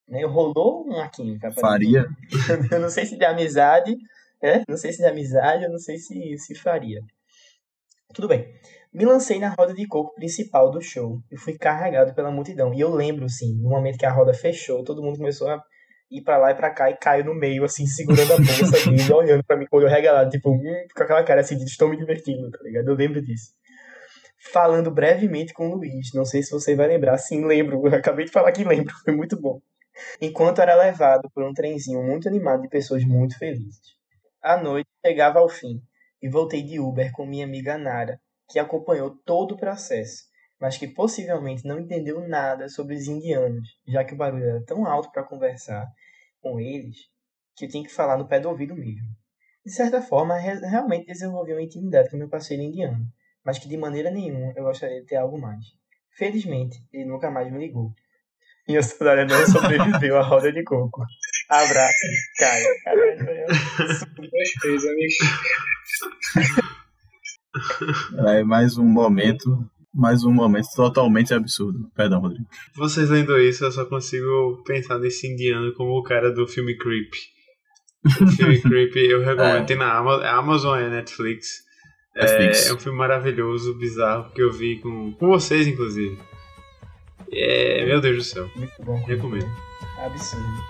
[0.09, 0.25] Né?
[0.25, 1.51] Rolou uma química.
[1.53, 2.07] Faria.
[2.71, 3.97] Eu não sei se de amizade,
[4.43, 4.62] é?
[4.69, 7.01] Não sei se de amizade, eu não sei se, se faria.
[8.12, 8.53] Tudo bem.
[8.93, 12.73] Me lancei na roda de coco principal do show e fui carregado pela multidão.
[12.75, 15.62] E eu lembro, sim, no momento que a roda fechou, todo mundo começou a
[16.11, 19.12] ir pra lá e pra cá e caiu no meio, assim, segurando a bolsa dele,
[19.12, 21.88] olhando pra mim com o olho regalado, tipo, hum, com aquela cara assim de estou
[21.88, 22.88] me divertindo, tá ligado?
[22.88, 23.53] Eu lembro disso.
[24.53, 28.27] Falando brevemente com o Luiz, não sei se você vai lembrar, sim, lembro, eu acabei
[28.27, 29.61] de falar que lembro, foi muito bom.
[30.20, 33.80] Enquanto era levado por um trenzinho muito animado de pessoas muito felizes.
[34.42, 35.80] A noite chegava ao fim
[36.22, 40.24] e voltei de Uber com minha amiga Nara, que acompanhou todo o processo,
[40.61, 44.87] mas que possivelmente não entendeu nada sobre os indianos, já que o barulho era tão
[44.87, 45.87] alto para conversar
[46.40, 46.96] com eles
[47.57, 49.09] que eu tinha que falar no pé do ouvido mesmo.
[49.64, 53.07] De certa forma, re- realmente desenvolvi uma intimidade com meu parceiro indiano,
[53.44, 55.64] mas que de maneira nenhuma eu gostaria de ter algo mais.
[56.16, 57.92] Felizmente, ele nunca mais me ligou.
[58.68, 61.03] Minha saudade não sobreviveu à roda de coco.
[61.50, 62.07] Abraço,
[62.38, 62.66] Caio.
[62.85, 65.14] Caralho, é Dois pêsames.
[68.27, 69.59] Aí mais um momento.
[69.96, 71.88] Mais um momento totalmente absurdo.
[71.94, 72.44] Perdão, Rodrigo.
[72.77, 77.12] Vocês lendo isso, eu só consigo pensar nesse indiano como o cara do filme Creep.
[78.20, 79.62] O filme Creep eu recomendo.
[79.62, 79.64] É.
[79.64, 81.62] Tem na Ama- é Amazon e Netflix.
[82.16, 82.66] Netflix.
[82.66, 86.18] É, é um filme maravilhoso, bizarro, que eu vi com, com vocês, inclusive.
[87.37, 88.51] É, meu Deus do céu.
[88.55, 89.03] muito bom.
[89.05, 89.51] Recomendo.
[90.05, 90.64] Absurdo.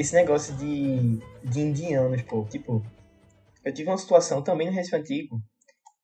[0.00, 2.82] Esse negócio de, de indianos, pô, tipo,
[3.64, 5.40] eu tive uma situação também no Recife Antigo,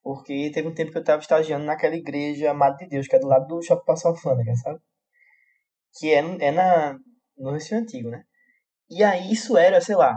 [0.03, 3.19] porque teve um tempo que eu tava estagiando naquela igreja Amado de Deus, que é
[3.19, 4.81] do lado do Shopping Passo Alfândega, sabe?
[5.99, 6.99] Que é, é na,
[7.39, 8.23] no Recife Antigo, né?
[8.91, 10.15] E aí isso era, sei lá,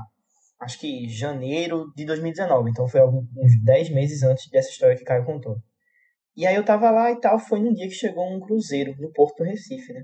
[0.60, 2.70] acho que janeiro de 2019.
[2.70, 5.58] Então foi algum- uns 10 meses antes dessa história que Caio contou.
[6.36, 9.12] E aí eu tava lá e tal, foi num dia que chegou um cruzeiro no
[9.14, 10.04] Porto do Recife, né?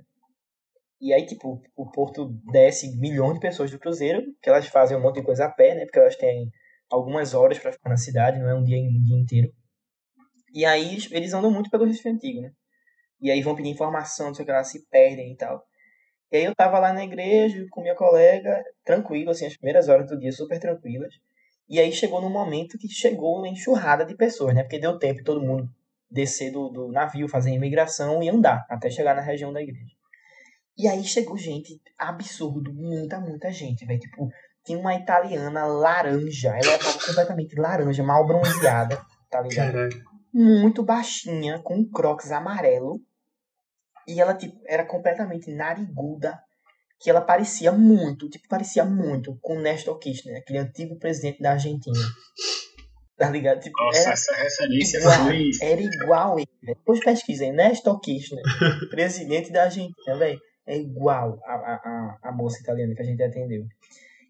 [1.02, 5.02] E aí, tipo, o Porto desce milhões de pessoas do cruzeiro, que elas fazem um
[5.02, 5.86] monte de coisa a pé, né?
[5.86, 6.50] Porque elas têm
[6.90, 9.54] algumas horas pra ficar na cidade, não é um dia, um dia inteiro.
[10.54, 12.52] E aí eles- andam muito pelo Recife Antigo, né?
[13.22, 15.64] E aí vão pedir informação, não sei o que lá, se perdem e tal.
[16.32, 20.08] E aí eu tava lá na igreja com minha colega, tranquilo, assim, as primeiras horas
[20.10, 21.14] do dia super tranquilas.
[21.70, 24.64] E aí chegou num momento que chegou uma enxurrada de pessoas, né?
[24.64, 25.70] Porque deu tempo todo mundo
[26.12, 29.96] descer do, do navio, fazer imigração e andar até chegar na região da igreja.
[30.78, 34.00] E aí chegou gente, absurdo, muita, muita gente, velho.
[34.00, 34.30] Tipo,
[34.66, 39.74] tinha uma italiana laranja, ela tava completamente laranja, mal bronzeada, tá ligado?
[39.74, 40.04] Caralho.
[40.34, 43.00] muito baixinha, com um crocs amarelo.
[44.08, 46.40] E ela, tipo, era completamente nariguda.
[47.00, 51.52] Que ela parecia muito, tipo, parecia muito com o Néstor Kirchner, aquele antigo presidente da
[51.52, 52.00] Argentina.
[53.18, 53.60] Tá ligado?
[53.60, 55.50] Tipo, Nossa, era essa referência igual, foi.
[55.62, 56.50] era igual ele.
[56.62, 58.42] Depois pesquisem, Néstor Kirchner,
[58.90, 60.40] presidente da Argentina, velho.
[60.66, 63.66] É igual a, a, a, moça italiana que a gente atendeu.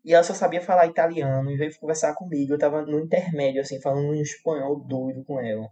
[0.03, 2.53] E ela só sabia falar italiano e veio conversar comigo.
[2.53, 5.69] Eu tava no intermédio, assim, falando um espanhol doido com ela.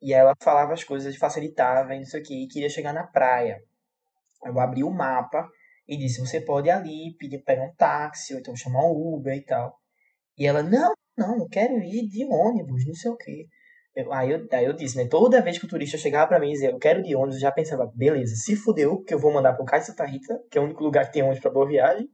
[0.00, 3.06] E ela falava as coisas, facilitava e não sei o que, e queria chegar na
[3.06, 3.62] praia.
[4.44, 5.48] Eu abri o mapa
[5.86, 9.36] e disse: Você pode ir ali, pedir pegar um táxi, ou então chamar um Uber
[9.36, 9.78] e tal.
[10.36, 13.16] E ela: Não, não, quero ir de ônibus, não sei o
[13.92, 14.00] que.
[14.10, 15.06] aí, eu, aí eu disse, né?
[15.08, 17.40] Toda vez que o turista chegava pra mim e dizia: Eu quero de ônibus, eu
[17.40, 20.60] já pensava: Beleza, se fudeu, porque eu vou mandar pro Cais Santa Rita, que é
[20.60, 22.08] o único lugar que tem ônibus pra boa viagem.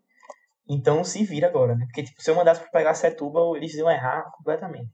[0.68, 1.86] Então se vira agora, né?
[1.86, 4.90] Porque tipo, se eu mandasse pra pegar Setúbal, eles iam errar completamente.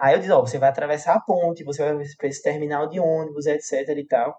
[0.00, 3.00] Aí eu disse, ó, você vai atravessar a ponte, você vai pra esse terminal de
[3.00, 4.36] ônibus, etc e tal.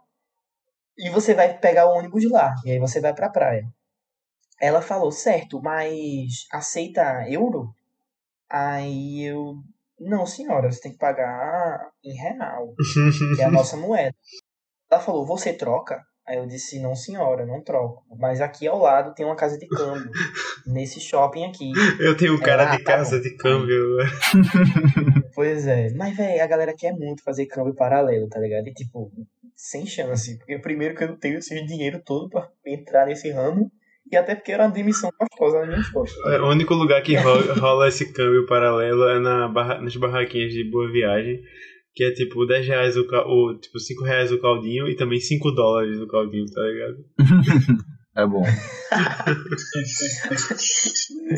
[0.97, 3.63] E você vai pegar o ônibus lá, e aí você vai pra praia.
[4.61, 7.73] Ela falou, certo, mas aceita euro?
[8.49, 9.55] Aí eu,
[9.99, 12.73] não senhora, você tem que pagar em real,
[13.35, 14.15] que é a nossa moeda.
[14.91, 16.01] Ela falou, você troca?
[16.27, 18.03] Aí eu disse, não senhora, não troco.
[18.19, 20.09] Mas aqui ao lado tem uma casa de câmbio,
[20.65, 21.71] nesse shopping aqui.
[21.99, 23.97] Eu tenho um cara Ah, de tá casa de câmbio.
[25.35, 25.89] Pois é.
[25.93, 28.67] Mas, velho, a galera quer muito fazer câmbio paralelo, tá ligado?
[28.67, 29.11] E, tipo,
[29.55, 30.37] sem chance.
[30.37, 33.69] Porque, primeiro, que eu não tenho esse dinheiro todo pra entrar nesse ramo.
[34.11, 36.25] E até porque era uma demissão gostosa nas minhas costas.
[36.33, 40.53] É, O único lugar que rola, rola esse câmbio paralelo é na barra- nas barraquinhas
[40.53, 41.41] de boa viagem.
[41.93, 45.19] Que é tipo 10 reais o, ca- o tipo 5 reais o caldinho e também
[45.19, 46.97] 5 dólares o caldinho, tá ligado?
[48.17, 48.43] É bom.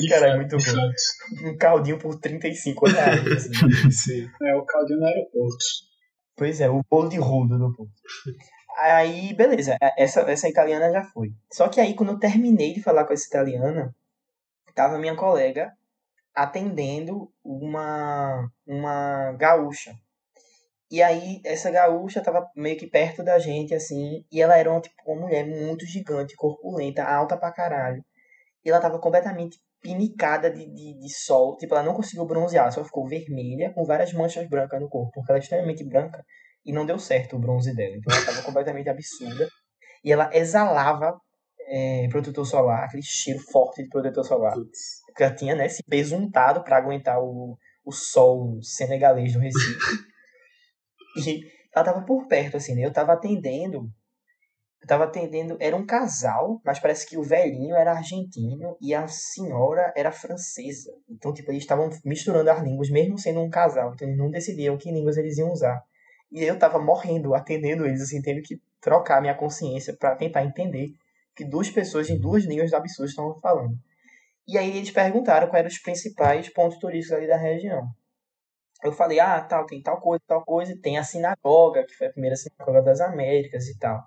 [0.09, 1.49] Cara, é muito bom.
[1.49, 3.27] Um caldinho por 35 reais.
[3.27, 3.91] Assim.
[3.91, 4.27] Sim.
[4.43, 5.65] É o caldinho no aeroporto.
[6.35, 7.89] Pois é, o bolo de rodo do povo.
[8.77, 11.29] Aí, beleza, essa, essa italiana já foi.
[11.51, 13.93] Só que aí, quando eu terminei de falar com essa italiana,
[14.75, 15.73] tava minha colega
[16.35, 19.95] atendendo uma, uma gaúcha.
[20.91, 24.79] E aí, essa gaúcha tava meio que perto da gente, assim, e ela era uma,
[24.79, 28.05] tipo, uma mulher muito gigante, corpulenta, alta pra caralho.
[28.63, 32.83] E ela tava completamente pinicada de, de, de sol, tipo, ela não conseguiu bronzear, só
[32.83, 36.23] ficou vermelha, com várias manchas brancas no corpo, porque ela é extremamente branca,
[36.67, 37.95] e não deu certo o bronze dela.
[37.95, 39.47] Então ela tava completamente absurda.
[40.03, 41.17] E ela exalava
[41.69, 44.53] é, protetor solar, aquele cheiro forte de protetor solar.
[44.53, 45.01] Putz.
[45.07, 49.79] Porque ela tinha, né, se besuntado pra aguentar o, o sol senegalês do Recife.
[51.25, 51.41] e
[51.73, 52.85] ela tava por perto, assim, né?
[52.85, 53.89] Eu tava atendendo.
[54.81, 55.57] Eu tava atendendo.
[55.61, 60.91] Era um casal, mas parece que o velhinho era argentino e a senhora era francesa.
[61.09, 63.93] Então, tipo, eles estavam misturando as línguas, mesmo sendo um casal.
[63.93, 65.81] Então, eles não decidiam que línguas eles iam usar.
[66.31, 70.93] E eu tava morrendo, atendendo eles, assim, tendo que trocar minha consciência pra tentar entender
[71.35, 73.77] que duas pessoas em duas línguas absurdas estavam falando.
[74.47, 77.87] E aí eles perguntaram quais eram os principais pontos turísticos ali da região.
[78.83, 82.07] Eu falei, ah, tal, tem tal coisa, tal coisa, e tem a sinagoga, que foi
[82.07, 84.03] a primeira sinagoga das Américas e tal.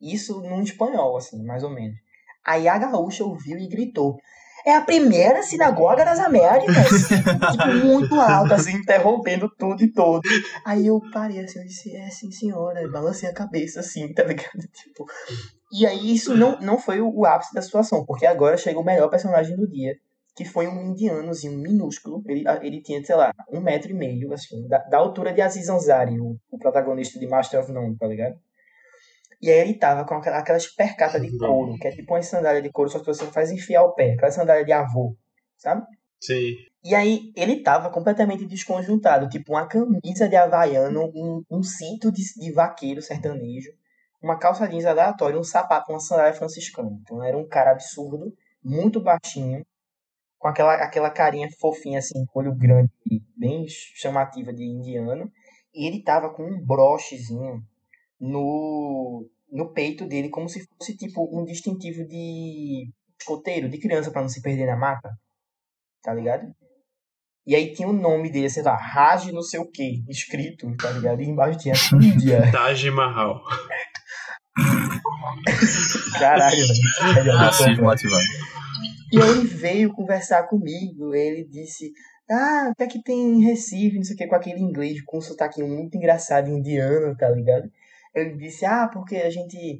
[0.00, 1.98] Isso num espanhol, assim, mais ou menos.
[2.44, 4.18] Aí a gaúcha ouviu e gritou,
[4.66, 7.08] é a primeira sinagoga das Américas?
[7.08, 10.22] tipo, muito alta, assim, interrompendo tudo e todo.
[10.64, 14.22] Aí eu parei assim, eu disse, é sim senhora, eu balancei a cabeça assim, tá
[14.24, 14.50] ligado?
[14.72, 15.04] Tipo,
[15.72, 18.84] e aí isso não, não foi o, o ápice da situação, porque agora chega o
[18.84, 19.94] melhor personagem do dia,
[20.36, 22.22] que foi um indianozinho minúsculo.
[22.26, 25.68] Ele, ele tinha, sei lá, um metro e meio, assim, da, da altura de Aziz
[25.68, 28.36] Ansari, o, o protagonista de Master of None, tá ligado?
[29.42, 32.60] E aí ele tava com aquela- aquelas percatas de couro, que é tipo uma sandália
[32.60, 35.16] de couro, só que você faz enfiar o pé, aquela sandália de avô,
[35.56, 35.84] sabe?
[36.20, 36.54] Sim.
[36.84, 42.22] E aí ele tava completamente desconjuntado, tipo uma camisa de havaiano, um, um cinto de,
[42.36, 43.70] de vaqueiro sertanejo,
[44.22, 46.90] uma calça jeans aleatória, um sapato, uma sandália franciscana.
[47.00, 49.64] Então era um cara absurdo muito baixinho,
[50.38, 52.90] com aquela, aquela carinha fofinha, assim, com olho grande,
[53.36, 55.30] bem chamativa de indiano.
[55.74, 57.62] E ele tava com um brochezinho
[58.20, 64.22] no, no peito dele, como se fosse tipo um distintivo de escoteiro, de criança, pra
[64.22, 65.10] não se perder na mata.
[66.02, 66.46] Tá ligado?
[67.46, 70.90] E aí tinha o nome dele, sei lá, Raj não sei o que, escrito, tá
[70.90, 71.20] ligado?
[71.22, 72.48] E embaixo tinha Índia.
[72.52, 73.42] Taj Mahal.
[76.18, 76.56] Caralho,
[77.14, 77.32] velho.
[77.36, 78.22] Racismo ativado.
[79.12, 81.14] E aí ele veio conversar comigo.
[81.14, 81.92] Ele disse:
[82.30, 83.96] Ah, o que é que tem em Recife?
[83.96, 87.70] Não sei o que, com aquele inglês, com um sotaque muito engraçado indiano, tá ligado?
[88.14, 89.78] Ele disse: Ah, porque a gente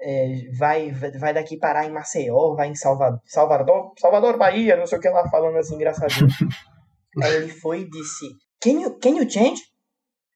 [0.00, 4.98] é, vai, vai daqui parar em Maceió, vai em Salvador, Salvador, Salvador, Bahia, não sei
[4.98, 6.28] o que lá, falando assim engraçadinho.
[7.22, 8.26] aí ele foi e disse:
[8.60, 9.60] Can you, can you change?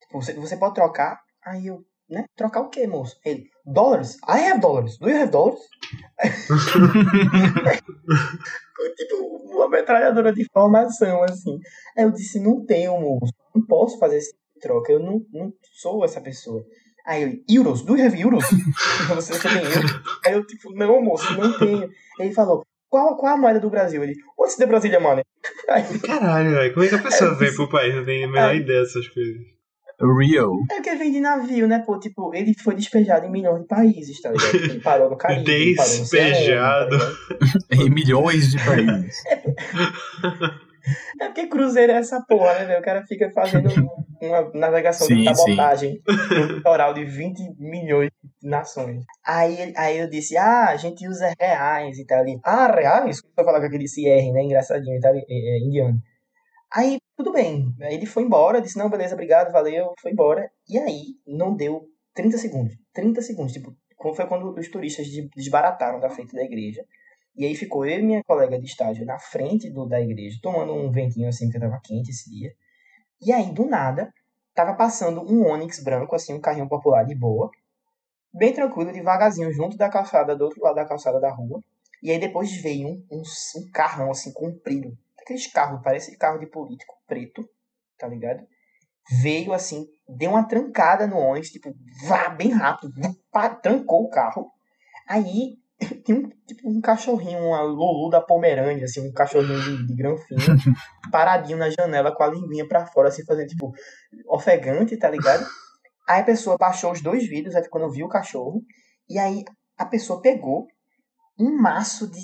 [0.01, 1.21] Tipo, Você, você pode trocar?
[1.45, 2.25] Aí eu, né?
[2.37, 3.17] Trocar o quê, moço?
[3.25, 4.17] Ele, dollars?
[4.29, 4.99] I have dollars.
[4.99, 5.61] Do you have dollars?
[8.77, 9.17] Foi tipo
[9.53, 11.59] uma metralhadora de informação, assim.
[11.97, 13.33] Aí eu disse, não tenho, moço.
[13.55, 14.93] Não posso fazer esse tipo troca.
[14.93, 16.65] Eu não, não sou essa pessoa.
[17.07, 17.83] Aí ele, euros?
[17.83, 18.45] Do you have euros?
[19.09, 20.01] você, você tem euros?
[20.27, 21.89] Aí eu, tipo, não, moço, não tenho.
[22.19, 24.03] Ele falou, qual, qual a moeda do Brasil?
[24.03, 25.23] Ele, what's the Brasília money?
[25.71, 26.75] Aí, Caralho, velho.
[26.75, 27.95] Como é que a pessoa Eu vem pro país?
[27.95, 28.57] Não tem a menor É.
[28.57, 29.37] ideia dessas coisas.
[30.21, 30.53] Rio.
[30.71, 31.99] é porque vem de navio, né, pô?
[31.99, 34.55] Tipo, ele foi despejado em milhões de países, tá ligado?
[34.55, 36.99] Ele parou no Caribe, ele parou no Despejado.
[36.99, 37.07] tá?
[37.73, 39.23] Em milhões de países.
[41.21, 42.81] É porque cruzeiro é essa porra, né, velho?
[42.81, 43.71] O cara fica fazendo
[44.21, 46.01] uma navegação de Sim, sabotagem
[46.31, 48.11] no litoral de 20 milhões
[48.43, 49.05] de nações.
[49.25, 52.21] Aí, aí eu disse, ah, a gente usa reais e tal.
[52.23, 53.21] Ele, ah, reais?
[53.37, 54.43] A falar com aquele CR, né?
[54.43, 55.99] Engraçadinho, itali- é, é, indiano.
[56.73, 57.73] Aí, tudo bem.
[57.81, 60.51] Aí ele foi embora, disse, não, beleza, obrigado, valeu, foi embora.
[60.69, 61.83] E aí, não deu
[62.15, 62.75] 30 segundos.
[62.93, 63.53] 30 segundos.
[63.53, 63.75] Tipo,
[64.15, 66.83] foi quando os turistas de- desbarataram da frente da igreja.
[67.37, 70.73] E aí ficou eu e minha colega de estágio na frente do, da igreja, tomando
[70.75, 72.51] um ventinho assim, porque tava quente esse dia.
[73.21, 74.13] E aí, do nada,
[74.55, 77.51] tava passando um Onix branco, assim, um carrinho popular de boa,
[78.33, 81.61] bem tranquilo, devagarzinho, junto da calçada, do outro lado da calçada da rua.
[82.03, 84.97] E aí depois veio um, um, um carrão, assim, comprido.
[85.19, 87.49] Aqueles carros, parece carro de político, preto,
[87.99, 88.47] tá ligado?
[89.23, 91.75] Veio, assim, deu uma trancada no Onix, tipo,
[92.07, 92.95] vá, bem rápido,
[93.31, 94.51] pá, trancou o carro.
[95.09, 95.59] Aí
[96.05, 100.41] tinha um, tipo, um cachorrinho, uma Lulu da Pomerânia, assim, um cachorrinho de, de granfino,
[101.11, 103.73] paradinho na janela com a linguinha pra fora, assim, fazendo, tipo,
[104.29, 105.45] ofegante, tá ligado?
[106.09, 108.63] Aí a pessoa baixou os dois vidros, aí quando viu o cachorro,
[109.11, 109.43] e aí
[109.77, 110.69] a pessoa pegou
[111.37, 112.23] um maço de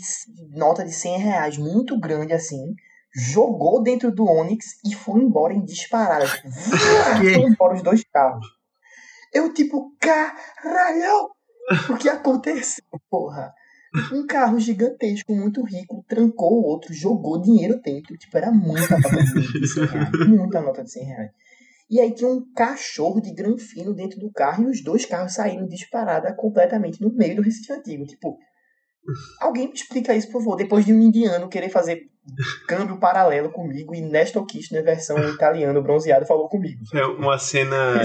[0.57, 2.77] nota de 100 reais, muito grande assim,
[3.13, 6.29] jogou dentro do Onix e foi embora em disparada.
[6.29, 8.47] Tipo, foi embora os dois carros.
[9.33, 11.32] Eu, tipo, caralho!
[11.91, 13.53] O que aconteceu, porra?
[14.13, 18.17] Um carro gigantesco, muito rico, trancou o outro, jogou dinheiro dentro.
[18.17, 20.11] Tipo, era muita nota de 100 reais.
[20.29, 21.31] Muita nota de 100 reais.
[21.91, 25.69] E aí tinha um cachorro de granfino dentro do carro e os dois carros saíram
[25.69, 28.07] disparada completamente no meio do Recife Antigo.
[28.07, 28.39] Tipo,
[29.39, 30.57] alguém me explica isso, por favor.
[30.57, 32.01] Depois de um indiano querer fazer
[32.67, 36.81] câmbio paralelo comigo e Nestor Kirchner, versão italiano bronzeado, falou comigo.
[36.95, 38.01] É uma cena,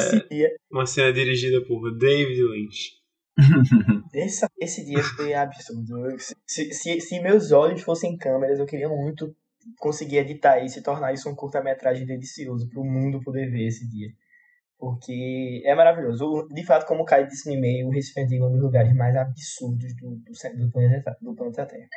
[0.70, 2.97] uma cena dirigida por David Lynch.
[4.13, 6.17] esse, esse dia foi absurdo.
[6.45, 9.36] Se, se, se meus olhos fossem câmeras, eu queria muito
[9.80, 13.88] conseguir editar isso e tornar isso um curta-metragem delicioso para o mundo poder ver esse
[13.89, 14.10] dia.
[14.80, 16.23] Porque é maravilhoso.
[16.26, 18.62] O- De fato, como o Caio disse no e-mail, o Recife Antigo é um dos
[18.62, 21.88] lugares mais absurdos do, do, do, planeta, do planeta Terra.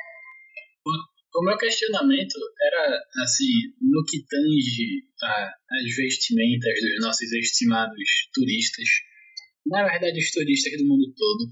[1.33, 5.45] O meu questionamento era, assim, no que tange a-
[5.79, 8.85] as vestimentas dos nossos estimados turistas.
[9.67, 11.49] Na verdade, os turistas do mundo todo.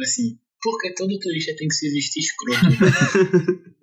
[0.00, 2.66] Assim, porque todo turista tem que se vestir escroto.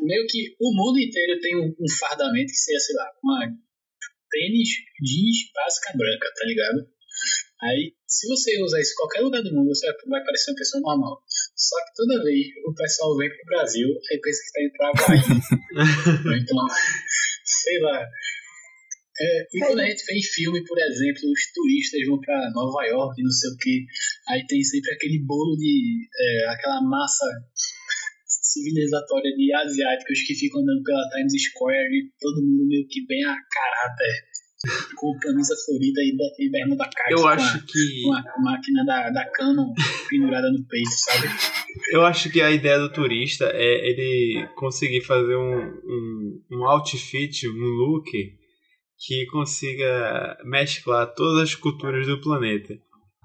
[0.00, 3.40] Meio que o mundo inteiro tem um, um fardamento que seja, sei lá, uma
[4.30, 4.68] tênis
[5.02, 6.88] jeans básica branca, tá ligado?
[7.62, 10.80] Aí, se você usar isso em qualquer lugar do mundo, você vai parecer uma pessoa
[10.80, 11.22] normal.
[11.54, 14.88] Só que toda vez o pessoal vem pro Brasil, aí pensa que tá indo pra.
[16.30, 16.56] Ou então,
[17.44, 18.06] sei lá.
[19.22, 22.84] É, e quando a gente vê em filme, por exemplo, os turistas vão pra Nova
[22.86, 23.84] York, não sei o que,
[24.30, 26.08] aí tem sempre aquele bolo de.
[26.18, 27.26] é, aquela massa
[28.26, 33.22] civilizatória de asiáticos que ficam andando pela Times Square e todo mundo meio que bem
[33.24, 34.14] a caráter,
[34.96, 37.12] com camisa florida e, bermuda caixa.
[37.12, 39.72] Eu com a- acho que com a máquina da, da Canon
[40.08, 41.28] pendurada no peito, sabe?
[41.92, 47.46] eu acho que a ideia do turista é ele conseguir fazer um, um, um outfit,
[47.48, 48.10] um look
[49.00, 52.74] que consiga mesclar todas as culturas do planeta.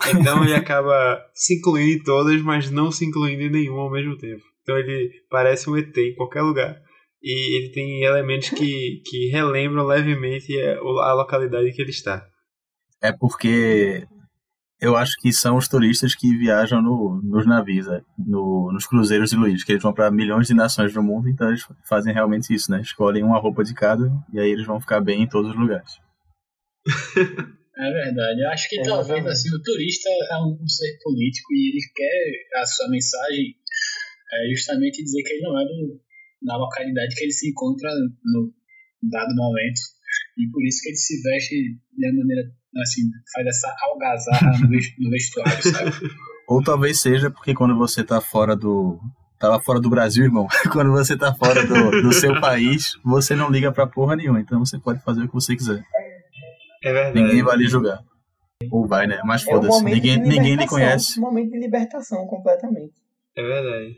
[0.07, 4.17] Então ele acaba se incluindo em todas, mas não se incluindo em nenhuma ao mesmo
[4.17, 4.41] tempo.
[4.61, 6.75] Então ele parece um ET em qualquer lugar.
[7.21, 12.25] E ele tem elementos que, que relembram levemente a, localidade que ele está.
[13.01, 14.07] É porque
[14.79, 18.01] eu acho que são os turistas que viajam no, nos navios, né?
[18.17, 21.47] no, nos cruzeiros de Luiz, que eles vão para milhões de nações do mundo, então
[21.49, 22.81] eles fazem realmente isso, né?
[22.81, 25.99] Escolhem uma roupa de cada e aí eles vão ficar bem em todos os lugares.
[27.77, 28.39] É verdade.
[28.39, 29.33] Eu acho que talvez Exatamente.
[29.33, 33.53] assim, o turista é um, um ser político e ele quer a sua mensagem
[34.31, 36.01] é justamente dizer que ele não é do,
[36.43, 37.89] da localidade que ele se encontra
[38.23, 38.53] no
[39.03, 39.81] dado momento.
[40.37, 41.55] E por isso que ele se veste
[41.97, 42.43] de uma maneira
[42.81, 43.01] assim,
[43.33, 45.91] faz essa algazarra no ves- no vestuário, sabe?
[46.47, 48.99] Ou talvez seja porque quando você tá fora do.
[49.39, 50.47] Tava fora do Brasil, irmão.
[50.71, 54.39] Quando você tá fora do, do seu país, você não liga pra porra nenhuma.
[54.39, 55.83] Então você pode fazer o que você quiser.
[56.83, 57.21] É verdade.
[57.21, 57.99] Ninguém vai lhe julgar.
[58.71, 59.19] Ou vai, né?
[59.25, 59.77] Mas É um foda-se.
[59.77, 61.19] momento Ninguém, ninguém lhe conhece.
[61.19, 62.93] Um momento de libertação completamente.
[63.35, 63.95] É verdade.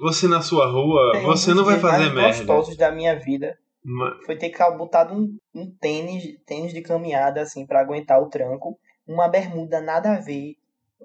[0.00, 2.28] Você na sua rua, Tem você não vai fazer merda.
[2.28, 3.56] gostosos da minha vida
[3.88, 8.28] Ma- foi ter que botado um, um tênis, tênis de caminhada, assim, pra aguentar o
[8.28, 10.56] tranco, uma bermuda nada a ver,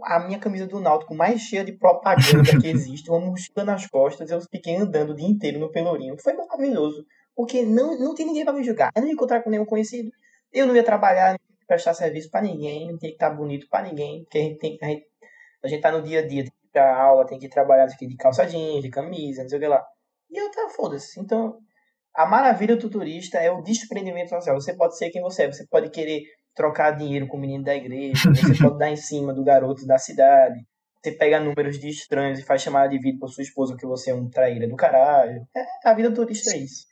[0.03, 4.29] a minha camisa do Náutico mais cheia de propaganda que existe, uma mochila nas costas,
[4.29, 6.15] eu fiquei andando o dia inteiro no Pelourinho.
[6.21, 8.91] Foi maravilhoso, porque não, não tem ninguém pra me julgar.
[8.95, 10.11] Eu não ia encontrar com nenhum conhecido,
[10.51, 13.67] eu não ia trabalhar, não ia prestar serviço pra ninguém, não tinha que estar bonito
[13.69, 15.05] pra ninguém, porque a gente tem a gente,
[15.63, 17.85] a gente tá no dia a dia, tem que ir pra aula, tem que trabalhar
[17.85, 19.81] de calça jeans, de camisa, não sei o que lá.
[20.29, 21.19] E eu tá, foda-se.
[21.19, 21.57] Então,
[22.15, 24.59] a maravilha do turista é o desprendimento social.
[24.59, 25.51] Você pode ser quem você é.
[25.51, 26.21] Você pode querer
[26.55, 28.29] trocar dinheiro com o menino da igreja.
[28.31, 30.59] Você pode dar em cima do garoto da cidade.
[31.01, 34.11] Você pega números de estranhos e faz chamada de vídeo pra sua esposa que você
[34.11, 35.45] é um traíra do caralho.
[35.53, 36.85] É, a vida do turista é isso.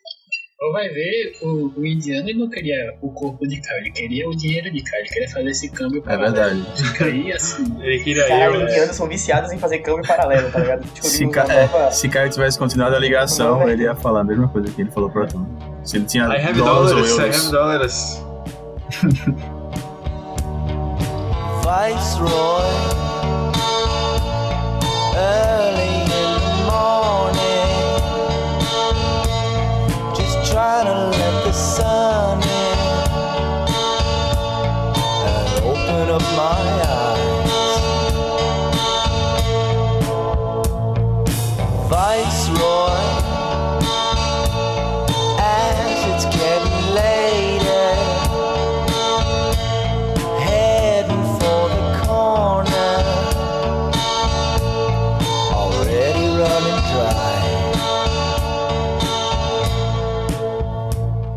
[0.64, 4.30] Ou vai ver, o, o indiano ele não queria o corpo de cá, ele queria
[4.30, 6.36] o dinheiro de cá, ele queria fazer esse câmbio É paralelo.
[6.36, 6.84] verdade.
[6.84, 7.64] Fica aí assim.
[7.82, 8.62] Ele queria Caralho, eu.
[8.68, 10.86] indianos são viciados em fazer câmbio paralelo, tá ligado?
[10.86, 11.44] Se, Descobrimos Ca...
[11.46, 11.92] uma é, nova...
[11.92, 14.92] se Caio tivesse continuado a ligação, Não, ele ia falar a mesma coisa que ele
[14.92, 15.44] falou pra tu.
[15.84, 17.52] Se ele tinha I have dólares ou dollars, I have euros.
[17.52, 18.22] dollars.
[21.66, 22.70] Viceroy.
[25.16, 25.91] Early
[30.84, 31.21] just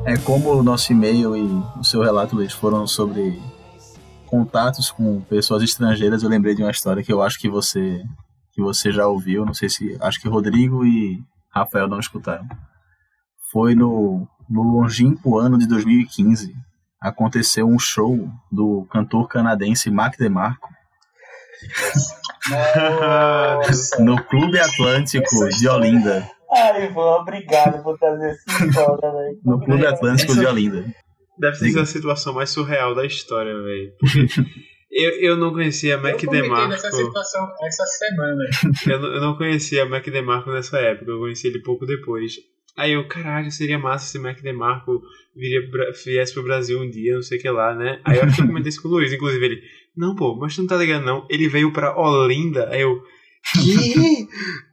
[0.07, 1.43] É como o nosso e-mail e
[1.79, 3.41] o seu relato, Luiz, foram sobre
[4.27, 6.23] contatos com pessoas estrangeiras.
[6.23, 8.05] Eu lembrei de uma história que eu acho que você
[8.53, 9.47] que você já ouviu.
[9.47, 12.47] Não sei se acho que Rodrigo e Rafael não escutaram.
[13.51, 16.55] Foi no, no longínquo ano de 2015
[17.01, 20.69] aconteceu um show do cantor canadense Mac DeMarco
[24.01, 26.34] no Clube Atlântico de Olinda.
[26.55, 29.39] Ai, Ivan, obrigado por trazer essa história, velho.
[29.45, 30.85] No Clube Atlântico Essa- de Olinda.
[31.39, 33.93] Deve ser a situação mais surreal da história, velho.
[34.91, 36.69] Eu, eu não conhecia Mac eu DeMarco.
[36.69, 38.45] nessa situação essa semana.
[38.87, 42.35] Eu, não- eu não conhecia Mac DeMarco nessa época, eu conheci ele pouco depois.
[42.77, 45.03] Aí eu, caralho, seria massa se Mac DeMarco
[45.35, 45.61] viria
[46.05, 48.01] viesse pro Brasil um dia, não sei o que lá, né?
[48.05, 49.61] Aí eu acho que eu comentei isso com o Luiz, inclusive ele,
[49.97, 53.01] não, pô, mas tu não tá ligado não, ele veio pra Olinda, aí eu,
[53.53, 54.29] que?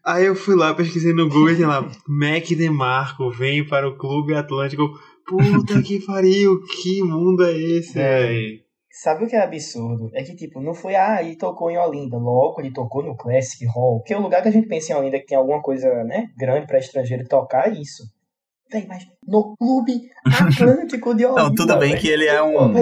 [0.06, 3.98] Aí eu fui lá, pesquisei no Google e tem lá, Mac DeMarco vem para o
[3.98, 4.90] Clube Atlântico.
[5.28, 8.22] Puta que pariu, que mundo é esse, É.
[8.28, 8.62] velho?
[8.94, 10.10] Sabe o que é absurdo?
[10.14, 12.18] É que, tipo, não foi, ah, ele tocou em Olinda.
[12.18, 14.02] Logo, ele tocou no Classic Hall.
[14.04, 16.28] Que é o lugar que a gente pensa em Olinda que tem alguma coisa, né,
[16.38, 18.04] grande pra estrangeiro tocar, é isso.
[18.88, 21.44] Mas no Clube Atlântico de Olinda.
[21.50, 22.00] Não, tudo bem véi.
[22.00, 22.74] que ele é um,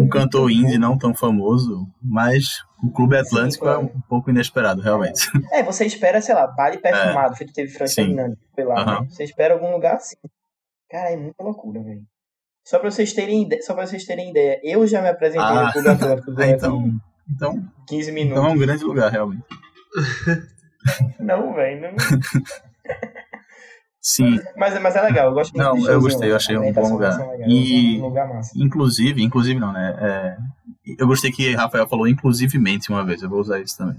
[0.00, 3.80] um cantor indie não tão famoso, mas o Clube Atlântico claro.
[3.80, 5.28] é um pouco inesperado, realmente.
[5.52, 8.02] É, você espera, sei lá, baile perfumado, feito teve Frank Sim.
[8.06, 9.00] Ferdinand, foi lá, Aham.
[9.02, 9.06] né?
[9.10, 10.16] Você espera algum lugar assim.
[10.90, 12.02] Cara, é muita loucura, velho.
[12.64, 15.66] Só pra vocês terem ideia, só pra vocês terem ideia, eu já me apresentei Ah.
[15.66, 18.38] no Clube Atlântico Ah, durante então, então, 15 minutos.
[18.38, 19.44] então é um grande lugar, realmente.
[21.18, 21.90] Não, velho, não.
[24.08, 26.92] Sim, Mas, mas é legal, eu gosto muito Não, eu gostei, eu achei um bom
[26.92, 27.14] lugar.
[27.14, 29.96] ser legal, E- Um lugar inclusive, inclusive não, né?
[29.98, 30.36] é,
[30.96, 33.98] eu gostei que Rafael falou inclusivemente uma vez, eu vou usar isso também.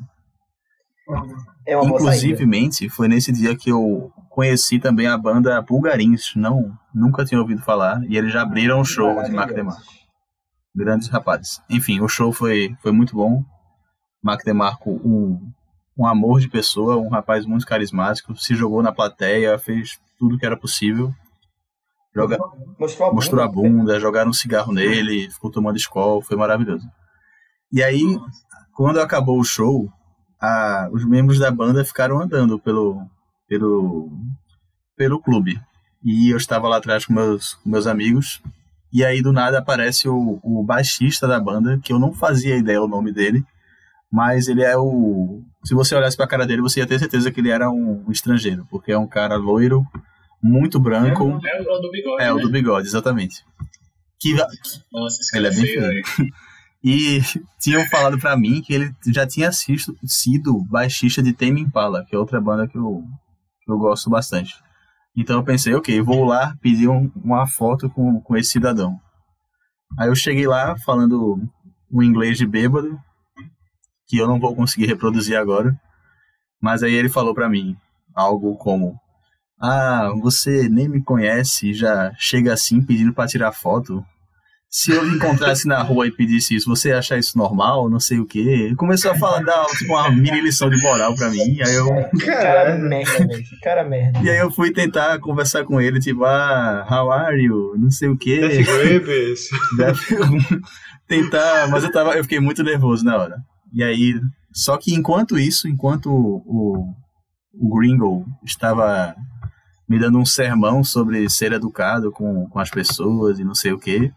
[1.65, 1.73] É.
[1.83, 7.61] Inclusivemente, foi nesse dia que eu conheci também a banda Bulgarins, não, nunca tinha ouvido
[7.61, 9.81] falar, e eles já abriram um show de Mac DeMarco.
[10.73, 11.61] Grandes rapazes.
[11.69, 13.43] Enfim, o show foi, foi muito bom.
[14.23, 15.51] Mac DeMarco, um,
[15.97, 20.45] um amor de pessoa, um rapaz muito carismático, se jogou na plateia, fez tudo que
[20.45, 21.13] era possível.
[22.15, 22.37] Joga,
[22.79, 26.87] Mostrou a mostrou a bunda, jogaram um cigarro nele, ficou tomando escola, foi maravilhoso.
[27.71, 28.01] E aí,
[28.73, 29.91] quando acabou o show,
[30.41, 33.01] a- os membros da banda ficaram andando pelo,
[33.47, 34.09] pelo,
[34.95, 35.59] pelo clube.
[36.03, 38.41] E eu estava lá atrás com meus, com meus amigos,
[38.91, 42.81] e aí do nada aparece o, o baixista da banda, que eu não fazia ideia
[42.81, 43.43] o nome dele,
[44.11, 45.41] mas ele é o.
[45.65, 48.65] Se você olhasse pra cara dele, você ia ter certeza que ele era um, estrangeiro,
[48.69, 49.83] porque é um cara loiro,
[50.41, 51.39] muito branco.
[51.45, 52.41] É o do bigode, É, o né?
[52.41, 53.43] do bigode, exatamente.
[54.19, 54.33] Que,
[54.91, 56.03] Nossa, esse Ele cara é bem feio,
[56.83, 57.21] e
[57.59, 62.15] tinham falado pra mim que ele já tinha assisto, sido baixista de Tame Impala, que
[62.15, 63.03] é outra banda que eu,
[63.63, 64.55] que eu gosto bastante.
[65.15, 68.95] Então eu pensei, ok, vou lá pedir um- uma foto com, com esse cidadão.
[69.99, 71.37] Aí eu cheguei lá falando
[71.91, 72.97] um inglês de bêbado,
[74.07, 75.75] que eu não vou conseguir reproduzir agora.
[76.61, 77.75] Mas aí ele falou pra mim
[78.15, 78.95] algo como:
[79.61, 84.03] Ah, você nem me conhece e já chega assim pedindo pra tirar foto.
[84.69, 87.89] Se eu encontrasse na rua e pedisse isso, você ia achar isso normal?
[87.89, 88.39] Não sei o quê.
[88.39, 91.61] Ele começou a falar, dar tipo, uma mini lição de moral pra mim.
[91.61, 93.43] Aí eu, Que cara merda, velho.
[93.45, 94.19] Que cara merda.
[94.21, 97.75] e aí eu fui tentar conversar com ele, tipo, ah, how are you?
[97.77, 98.41] Não sei o quê.
[99.77, 100.61] Deve-
[101.07, 103.37] tentar, mas eu tava, eu fiquei muito nervoso na hora.
[103.73, 104.19] E aí,
[104.53, 106.93] só que enquanto isso, enquanto o, o,
[107.53, 109.15] o Gringo estava
[109.87, 113.79] me dando um sermão sobre ser educado com, com as pessoas e não sei o
[113.79, 114.11] que,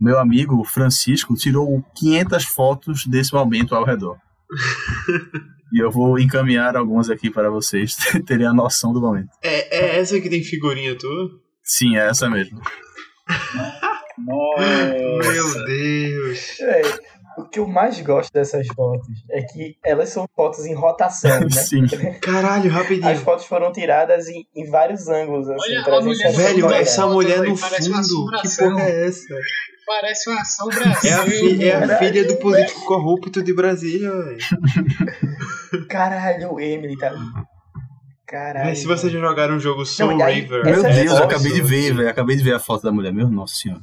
[0.00, 4.16] meu amigo Francisco tirou 500 fotos desse momento ao redor.
[5.72, 9.30] e eu vou encaminhar algumas aqui para vocês terem a noção do momento.
[9.42, 11.30] É, é essa que tem figurinha tua?
[11.62, 12.60] Sim, é essa mesmo.
[14.18, 15.32] Nossa.
[15.32, 16.56] Meu Deus.
[16.58, 16.82] Véi,
[17.38, 21.50] o que eu mais gosto dessas fotos é que elas são fotos em rotação, né?
[21.50, 21.86] Sim.
[22.20, 23.16] Caralho, As rapidinho.
[23.20, 27.42] fotos foram tiradas em, em vários ângulos, assim, Olha a 360 mulher Velho, essa mulher
[27.42, 28.30] no fundo.
[28.42, 29.34] Que porra é essa?
[29.86, 30.92] Parece uma assombração.
[31.10, 34.38] É a, fi- é a filha do político corrupto de Brasília, velho.
[35.88, 37.18] Caralho, o Emily tá ali.
[38.26, 38.76] Caralho.
[38.76, 40.64] Se vocês já jogaram um jogo Soul Não, aí- River.
[40.64, 42.08] Meu é Deus, eu acabei de ver, velho.
[42.10, 43.12] Acabei de ver a foto da mulher.
[43.12, 43.80] Meu nossa senhora.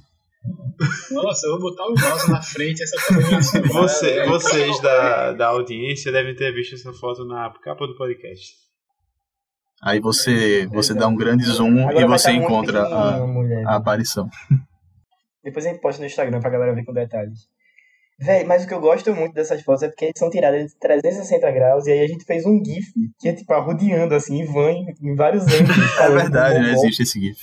[1.12, 3.62] Nossa, eu vou botar o mouse na frente essa assombração.
[3.74, 8.54] Você- vocês da, da audiência devem ter visto essa foto na capa do podcast.
[9.82, 13.66] Aí você, você dá um grande zoom Agora e você encontra a, mulher.
[13.68, 14.30] a aparição.
[15.44, 17.48] Depois a gente posta no Instagram pra galera ver com detalhes.
[18.18, 20.80] Véi, mas o que eu gosto muito dessas fotos é porque eles são tiradas de
[20.80, 22.88] 360 graus e aí a gente fez um GIF
[23.20, 25.76] que é tipo arrodeando assim, em van em, vários ângulos.
[26.00, 26.72] É verdade, com o né?
[26.74, 27.38] Existe esse GIF.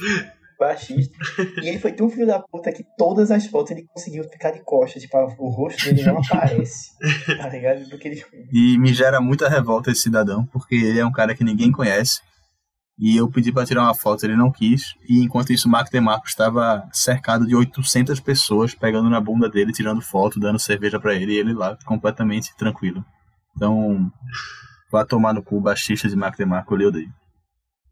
[0.58, 1.16] Baixista.
[1.62, 4.62] E ele foi tão filho da puta que todas as fotos ele conseguiu ficar de
[4.64, 5.02] costas.
[5.02, 6.90] Tipo, o rosto dele não aparece.
[7.36, 7.88] Tá ligado?
[7.88, 8.24] Porque ele.
[8.52, 12.20] E me gera muita revolta esse cidadão, porque ele é um cara que ninguém conhece.
[12.98, 14.94] E eu pedi pra tirar uma foto, ele não quis.
[15.08, 19.72] E enquanto isso, o Marco DeMarco estava cercado de 800 pessoas pegando na bunda dele,
[19.72, 23.04] tirando foto, dando cerveja pra ele, e ele lá completamente tranquilo.
[23.56, 24.10] Então,
[24.90, 27.21] vá tomar no cu, baixista de Marco DeMarco, eu lhe odeio.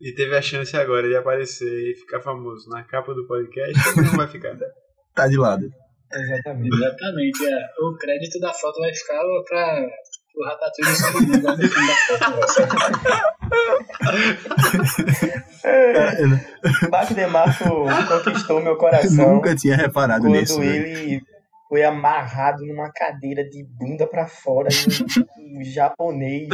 [0.01, 4.17] E teve a chance agora de aparecer e ficar famoso na capa do podcast, não
[4.17, 4.57] vai ficar?
[5.13, 5.69] Tá de lado.
[6.13, 6.75] Exatamente.
[6.75, 7.67] Exatamente, é.
[7.81, 9.89] o crédito da foto vai ficar pra
[10.37, 12.41] o Ratatouille lá no fim da foto.
[15.65, 17.65] É, Marco DeMarco
[18.09, 19.35] conquistou meu coração.
[19.35, 20.61] Nunca tinha reparado quando nisso.
[20.61, 20.87] velho.
[20.87, 21.23] ele
[21.71, 24.69] foi amarrado numa cadeira de bunda pra fora,
[25.39, 26.49] um, um japonês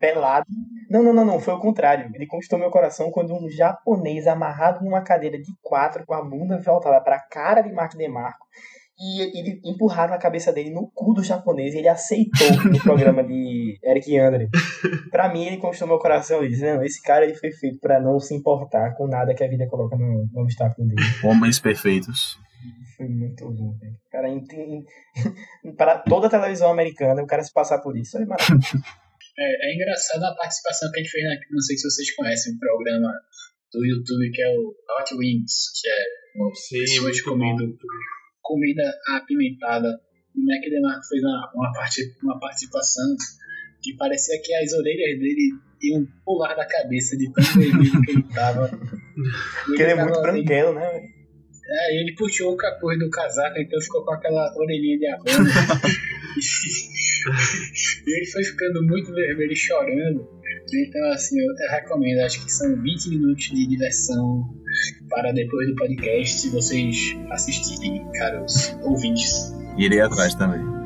[0.00, 0.44] pelado.
[0.90, 2.10] Não, não, não, não, foi o contrário.
[2.12, 6.60] Ele conquistou meu coração quando um japonês amarrado numa cadeira de quatro, com a bunda
[6.60, 8.44] voltada pra cara de Mark DeMarco,
[8.98, 13.22] e ele empurraram a cabeça dele no cu do japonês e ele aceitou no programa
[13.22, 14.48] de Eric Andre.
[15.12, 18.00] Pra mim, ele conquistou meu coração e disse, não, esse cara ele foi feito pra
[18.00, 21.00] não se importar com nada que a vida coloca no, no obstáculo dele.
[21.22, 22.36] Homens perfeitos.
[22.96, 23.94] Foi muito bom, velho.
[23.94, 24.28] O cara,
[25.76, 28.78] para toda a televisão americana, o cara se passar por isso é maravilhoso.
[29.40, 31.44] É, é engraçado a participação que a gente fez aqui.
[31.52, 33.12] Não sei se vocês conhecem o programa
[33.72, 37.78] do YouTube que é o Hot Wings, que é pessoas muito comendo
[38.42, 38.82] comida
[39.14, 39.88] apimentada.
[40.34, 43.14] O Mac DeMarco fez uma, uma, parti- uma participação
[43.80, 45.52] que parecia que as orelhas dele
[45.82, 48.68] iam pular da cabeça de tão vermelho que ele tava.
[49.66, 51.00] Porque ele é muito branquelo, né?
[51.70, 55.50] É, ele puxou o capuz do casaco, então ficou com aquela orelhinha de havana.
[58.06, 60.28] e ele foi ficando muito vermelho e chorando.
[60.72, 62.20] Então, assim, eu, eu recomendo.
[62.20, 64.42] Acho que são 20 minutos de diversão
[65.08, 69.54] para depois do podcast vocês assistirem, caros ouvintes.
[69.76, 70.77] Irei atrás também.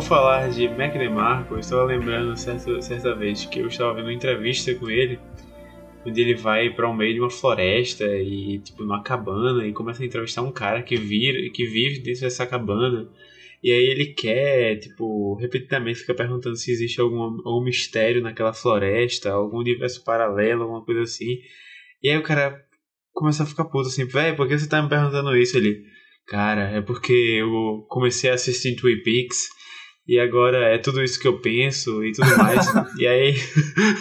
[0.00, 4.06] Por falar de Mac DeMarco, eu estava lembrando certa, certa vez que eu estava vendo
[4.06, 5.20] uma entrevista com ele,
[6.06, 10.02] onde ele vai para o meio de uma floresta e tipo numa cabana e começa
[10.02, 10.96] a entrevistar um cara que
[11.50, 13.10] que vive dentro dessa cabana.
[13.62, 19.30] E aí ele quer, tipo, repetidamente fica perguntando se existe algum, algum mistério naquela floresta,
[19.30, 21.40] algum universo paralelo, alguma coisa assim.
[22.02, 22.58] E aí o cara
[23.12, 25.58] começa a ficar puto assim, velho, por que você tá me perguntando isso?
[25.58, 25.84] Ele,
[26.26, 29.59] cara, é porque eu comecei a assistir Twin Peaks
[30.10, 32.66] e agora é tudo isso que eu penso e tudo mais.
[32.98, 33.32] e aí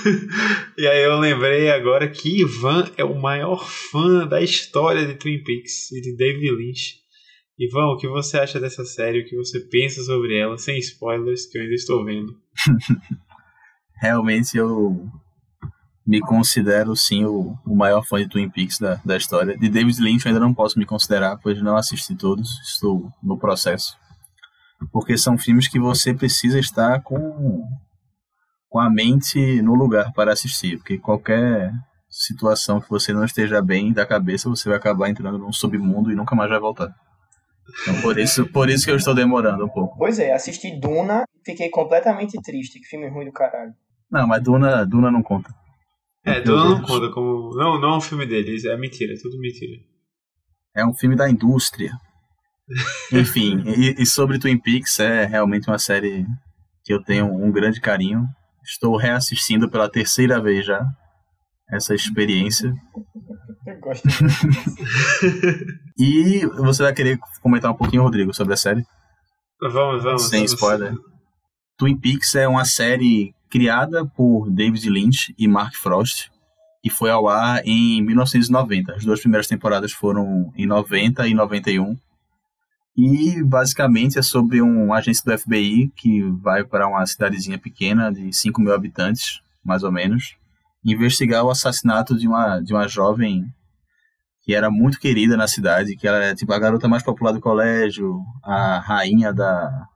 [0.76, 5.44] e aí eu lembrei agora que Ivan é o maior fã da história de Twin
[5.44, 6.96] Peaks e de David Lynch.
[7.60, 9.22] Ivan, o que você acha dessa série?
[9.22, 12.36] O que você pensa sobre ela, sem spoilers, que eu ainda estou vendo?
[14.02, 15.08] Realmente eu
[16.08, 19.56] me considero sim o, o maior fã de Twin Peaks da, da história.
[19.56, 23.38] De David Lynch eu ainda não posso me considerar, pois não assisti todos, estou no
[23.38, 23.96] processo.
[24.92, 27.64] Porque são filmes que você precisa estar com,
[28.68, 31.72] com a mente no lugar para assistir, porque qualquer
[32.10, 36.16] situação que você não esteja bem da cabeça, você vai acabar entrando num submundo e
[36.16, 36.94] nunca mais vai voltar.
[37.84, 39.98] Então por isso, por isso que eu estou demorando um pouco.
[39.98, 42.80] Pois é, assisti Duna e fiquei completamente triste.
[42.80, 43.74] Que filme ruim do caralho.
[44.12, 45.54] Não, mas Duna, Duna não conta.
[46.26, 47.56] É, Meu Duna não conta como.
[47.56, 49.78] Não, não é um filme deles, é mentira, é tudo mentira.
[50.76, 51.92] É um filme da indústria.
[53.12, 56.26] Enfim, e, e sobre Twin Peaks, é realmente uma série
[56.84, 58.28] que eu tenho um grande carinho.
[58.64, 60.86] Estou reassistindo pela terceira vez já
[61.72, 62.74] essa experiência.
[63.66, 64.08] Eu gosto.
[66.02, 68.86] E você vai querer comentar um pouquinho, Rodrigo, sobre a série?
[69.62, 70.30] Vamos, vamos.
[70.30, 70.54] Sem vamos.
[70.54, 70.94] spoiler.
[71.78, 76.30] Twin Peaks é uma série criada por David Lynch e Mark Frost
[76.84, 78.94] e foi ao ar em 1990.
[78.94, 81.98] As duas primeiras temporadas foram em 90 e 91.
[83.02, 88.34] E basicamente é sobre um agente do FBI que vai para uma cidadezinha pequena de
[88.34, 90.36] 5 mil habitantes, mais ou menos,
[90.84, 93.46] investigar o assassinato de uma, de uma jovem
[94.42, 97.40] que era muito querida na cidade, que ela é tipo a garota mais popular do
[97.40, 99.88] colégio, a rainha da,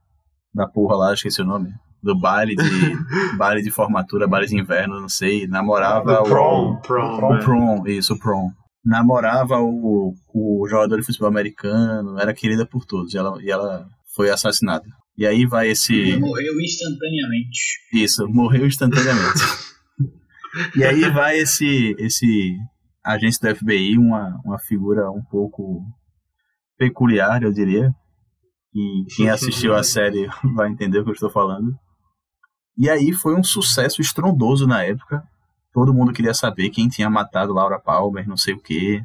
[0.55, 2.97] da porra lá, esqueci o nome, do baile de
[3.35, 7.43] baile de formatura, baile de inverno, não sei, namorava o prom, prom, o né?
[7.43, 8.49] prom, isso, prom.
[8.85, 13.87] Namorava o, o jogador de futebol americano, era querida por todos, e ela, e ela
[14.13, 14.85] foi assassinada.
[15.17, 16.17] E aí vai esse.
[16.17, 17.59] Morreu instantaneamente.
[17.93, 19.39] Isso, morreu instantaneamente.
[20.75, 22.57] e aí vai esse, esse
[23.05, 25.83] agente do FBI, uma, uma figura um pouco
[26.77, 27.93] peculiar, eu diria.
[28.73, 31.71] E quem assistiu a série vai entender o que eu estou falando.
[32.77, 35.23] E aí foi um sucesso estrondoso na época.
[35.73, 39.03] Todo mundo queria saber quem tinha matado Laura Palmer, não sei o quê.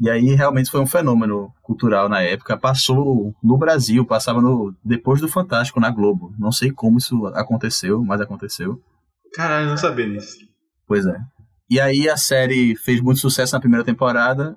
[0.00, 2.56] E aí realmente foi um fenômeno cultural na época.
[2.56, 6.34] Passou no Brasil, passava no depois do Fantástico na Globo.
[6.38, 8.80] Não sei como isso aconteceu, mas aconteceu.
[9.34, 10.38] Caralho, não sabia disso.
[10.86, 11.18] Pois é.
[11.68, 14.56] E aí a série fez muito sucesso na primeira temporada.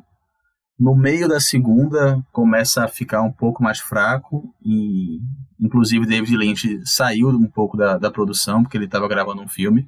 [0.79, 5.19] No meio da segunda começa a ficar um pouco mais fraco e
[5.59, 9.87] inclusive David Lynch saiu um pouco da, da produção porque ele estava gravando um filme.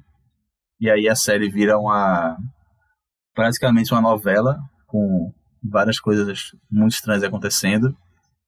[0.80, 2.36] E aí a série vira uma
[3.34, 7.96] praticamente uma novela com várias coisas muito estranhas acontecendo.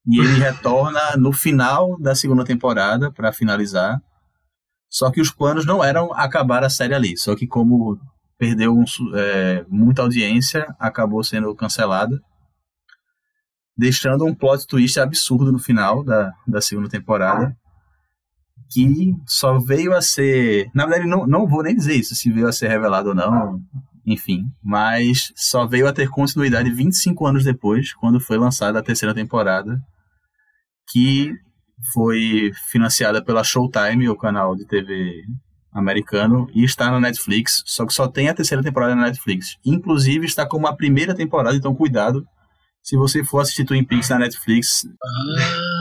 [0.06, 4.00] E ele retorna no final da segunda temporada para finalizar.
[4.90, 7.16] Só que os planos não eram acabar a série ali.
[7.18, 7.98] Só que como
[8.38, 12.18] perdeu um é, muita audiência, acabou sendo cancelada.
[13.76, 17.56] Deixando um plot twist absurdo no final da, da segunda temporada.
[18.70, 20.70] Que só veio a ser.
[20.74, 23.60] Na verdade, não, não vou nem dizer isso, se veio a ser revelado ou não.
[24.06, 24.44] Enfim.
[24.62, 29.78] Mas só veio a ter continuidade 25 anos depois, quando foi lançada a terceira temporada.
[30.90, 31.32] Que
[31.92, 35.22] foi financiada pela Showtime, o canal de TV
[35.72, 39.56] americano, e está na Netflix, só que só tem a terceira temporada na Netflix.
[39.64, 42.24] Inclusive está como a primeira temporada, então cuidado.
[42.82, 44.86] Se você for assistir Twin Peaks na Netflix,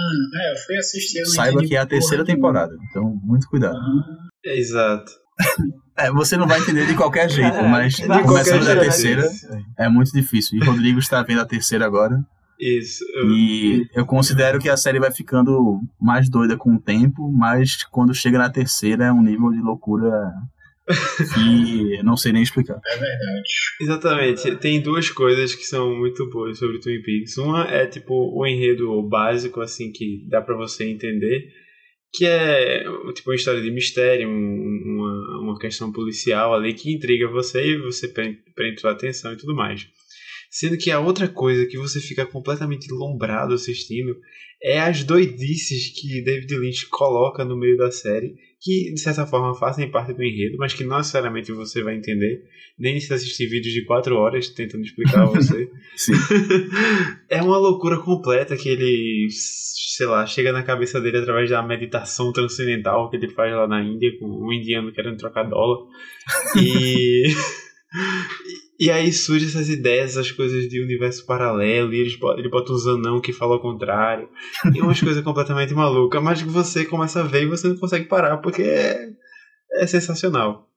[0.08, 1.20] Ah, é, eu fui assistir.
[1.20, 2.74] eu saiba que é a terceira temporada.
[2.90, 3.78] Então, muito cuidado.
[4.46, 5.12] É, exato.
[6.00, 9.28] É, você não vai entender de qualquer jeito, mas de começando da terceira
[9.80, 10.60] é muito difícil.
[10.60, 12.24] E Rodrigo está vendo a terceira agora.
[12.60, 13.04] Isso.
[13.16, 17.84] Eu- E eu considero que a série vai ficando mais doida com o tempo, mas
[17.90, 20.32] quando chega na terceira é um nível de loucura
[21.34, 22.80] que eu não sei nem explicar.
[22.86, 23.50] É verdade.
[23.82, 24.56] Exatamente.
[24.58, 27.38] Tem duas coisas que são muito boas sobre Twin Peaks.
[27.38, 31.48] Uma é tipo o enredo básico assim que dá pra você entender,
[32.14, 32.84] que é
[33.14, 37.78] tipo uma história de mistério, um- uma, uma questão policial ali que intriga você e
[37.78, 39.88] você pre- prende sua atenção e tudo mais.
[40.58, 44.18] Sendo que a outra coisa que você fica completamente lombrado assistindo
[44.60, 49.54] é as doidices que David Lynch coloca no meio da série, que de certa forma
[49.54, 52.42] fazem parte do enredo, mas que não necessariamente você vai entender,
[52.76, 55.70] nem se assistir vídeos de 4 horas tentando explicar a você.
[57.30, 62.34] É uma loucura completa que ele, sei lá, chega na cabeça dele através da meditação
[62.34, 65.86] transcendental que ele faz lá na Índia com um indiano querendo trocar dólar.
[66.60, 67.26] E.
[68.80, 72.86] E aí surgem essas ideias, essas coisas de universo paralelo, e eles ele bota uns
[72.86, 74.30] anão que fala ao contrário.
[74.76, 78.38] E umas coisas completamente malucas, mas você começa a ver e você não consegue parar,
[78.38, 79.10] porque é,
[79.78, 80.68] é sensacional.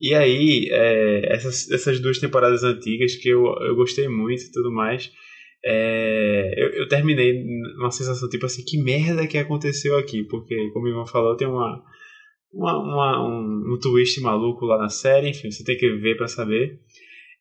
[0.00, 4.70] E aí, é, essas, essas duas temporadas antigas que eu, eu gostei muito e tudo
[4.72, 5.10] mais,
[5.64, 7.44] é, eu, eu terminei
[7.76, 10.24] numa sensação tipo assim, que merda que aconteceu aqui?
[10.24, 11.82] Porque, como o Ivan falou, tem uma,
[12.52, 16.28] uma, uma- um, um twist maluco lá na série, enfim, você tem que ver pra
[16.28, 16.78] saber.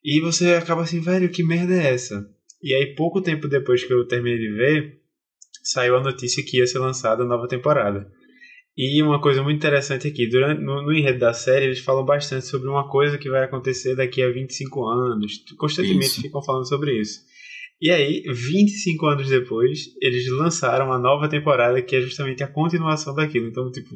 [0.03, 2.25] E você acaba assim, velho, que merda é essa?
[2.61, 4.99] E aí, pouco tempo depois que eu terminei de ver,
[5.63, 8.09] saiu a notícia que ia ser lançada a nova temporada.
[8.77, 12.45] E uma coisa muito interessante aqui, durante, no, no enredo da série, eles falam bastante
[12.45, 15.33] sobre uma coisa que vai acontecer daqui a 25 anos.
[15.57, 16.21] Constantemente Isso.
[16.21, 17.19] ficam falando sobre isso.
[17.81, 23.15] E aí, 25 anos depois, eles lançaram uma nova temporada que é justamente a continuação
[23.15, 23.47] daquilo.
[23.47, 23.89] Então, tipo,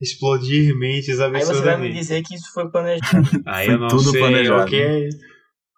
[0.00, 1.94] explodir mentes Aí você vai me absurdamente.
[1.94, 3.28] dizer que isso foi planejado.
[3.46, 5.08] Aí Foi eu não tudo sei planejado, o que é.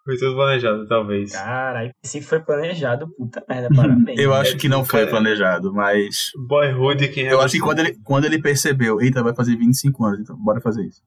[0.05, 1.31] Foi tudo planejado, talvez.
[1.31, 4.19] Caralho, se foi planejado, puta merda, parabéns.
[4.19, 6.31] Eu acho que não foi planejado, mas.
[6.47, 10.05] Boyhood, quem é Eu acho que quando ele, quando ele percebeu, eita, vai fazer 25
[10.05, 11.01] anos, então bora fazer isso.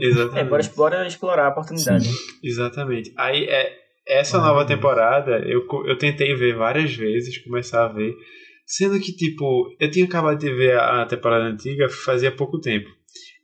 [0.00, 0.38] Exatamente.
[0.38, 2.08] É, bora, bora explorar a oportunidade.
[2.08, 2.14] né?
[2.42, 3.12] Exatamente.
[3.16, 3.72] Aí, é,
[4.06, 8.12] essa Ah, nova temporada, eu, eu tentei ver várias vezes, começar a ver.
[8.66, 12.88] Sendo que, tipo, eu tinha acabado de ver a, a temporada antiga fazia pouco tempo.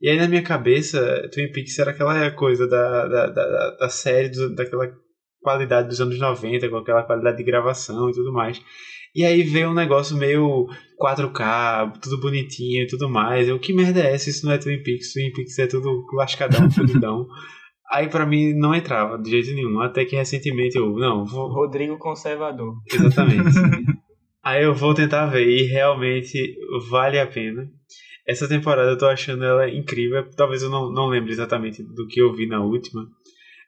[0.01, 4.29] E aí, na minha cabeça, Twin Peaks era aquela coisa da, da, da, da série,
[4.29, 4.91] do- daquela
[5.43, 8.61] qualidade dos anos 90, com aquela qualidade de gravação e tudo mais.
[9.15, 10.67] E aí veio um negócio meio
[11.01, 13.49] 4K, tudo bonitinho e tudo mais.
[13.49, 14.31] Eu, que merda é essa?
[14.31, 15.13] Isso não é Twin Peaks.
[15.13, 17.27] Twin Peaks é tudo lascadão, fudidão.
[17.91, 19.81] Aí pra mim não entrava de jeito nenhum.
[19.81, 22.75] Até que recentemente eu, não, vou, Rodrigo Conservador.
[22.93, 23.57] Exatamente.
[24.45, 26.55] Aí eu vou tentar ver e realmente
[26.91, 27.67] vale a pena.
[28.29, 30.23] Essa temporada eu tô achando ela incrível.
[30.37, 33.07] Talvez eu não, não lembre exatamente do que eu vi na última,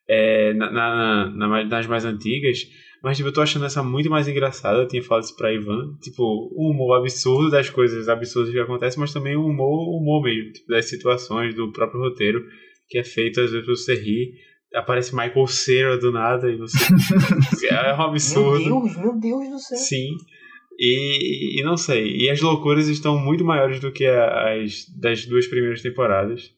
[0.09, 2.59] é, na, na- na mais- nas mais antigas.
[3.03, 4.79] Mas tipo, eu tô achando essa muito mais engraçada.
[4.81, 5.95] Eu tinha falado isso pra Ivan.
[6.03, 10.53] Tipo, o humor absurdo das coisas absurdas que acontecem, mas também o humor, humor mesmo.
[10.53, 12.45] Tipo, das situações, do próprio roteiro,
[12.89, 14.33] que é feito às vezes você rir.
[14.75, 16.77] Aparece Michael Cera do nada e você.
[17.71, 18.63] é um Meu absurdo.
[18.65, 19.79] Deus, meu Deus do céu.
[19.79, 20.11] Sim.
[20.79, 22.17] E, e não sei.
[22.17, 26.53] E as loucuras estão muito maiores do que as das duas primeiras temporadas.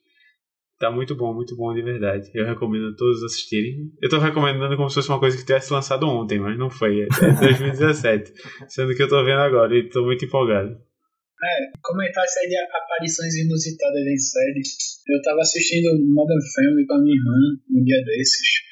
[0.78, 2.28] Tá muito bom, muito bom de verdade.
[2.34, 3.92] Eu recomendo a todos assistirem.
[4.02, 7.02] Eu tô recomendando como se fosse uma coisa que tivesse lançado ontem, mas não foi.
[7.02, 8.32] É é 2017.
[8.68, 10.76] sendo que eu tô vendo agora e tô muito empolgado.
[11.82, 15.02] Comentar isso aí de aparições inusitadas em séries.
[15.08, 17.38] Eu tava assistindo Modern Family com a minha irmã
[17.70, 18.62] um dia desses.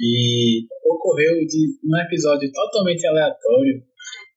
[0.00, 3.82] E ocorreu de um episódio totalmente aleatório.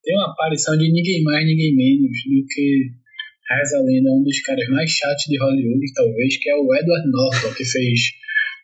[0.10, 2.90] Tem uma aparição de ninguém mais, ninguém menos do que
[3.46, 7.12] reza a lenda, um dos caras mais chatos de Hollywood, talvez, que é o Edward
[7.12, 8.10] Norton, que fez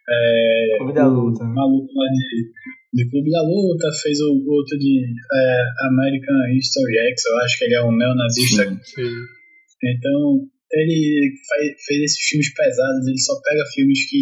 [0.09, 1.53] é, Clube da o Luta, né?
[1.53, 7.25] maluco lá de, de Clube da Luta, fez o outro de é, American History X,
[7.29, 8.79] eu acho que ele é um neonazista Sim.
[8.81, 9.13] Sim.
[9.83, 14.17] então, ele faz, fez esses filmes pesados, ele só pega filmes que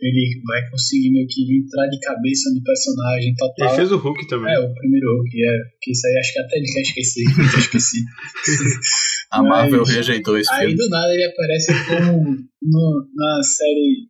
[0.00, 3.76] ele vai conseguir meio que entrar de cabeça no personagem Ele total.
[3.76, 4.52] fez o Hulk também.
[4.52, 7.22] É, o primeiro Hulk, é, que isso aí acho que até ele quer esquecer,
[7.54, 7.98] eu esqueci.
[9.32, 10.76] A Marvel Mas- rejeitou esse Aí filme.
[10.76, 12.84] do nada ele aparece como no,
[13.14, 14.08] na série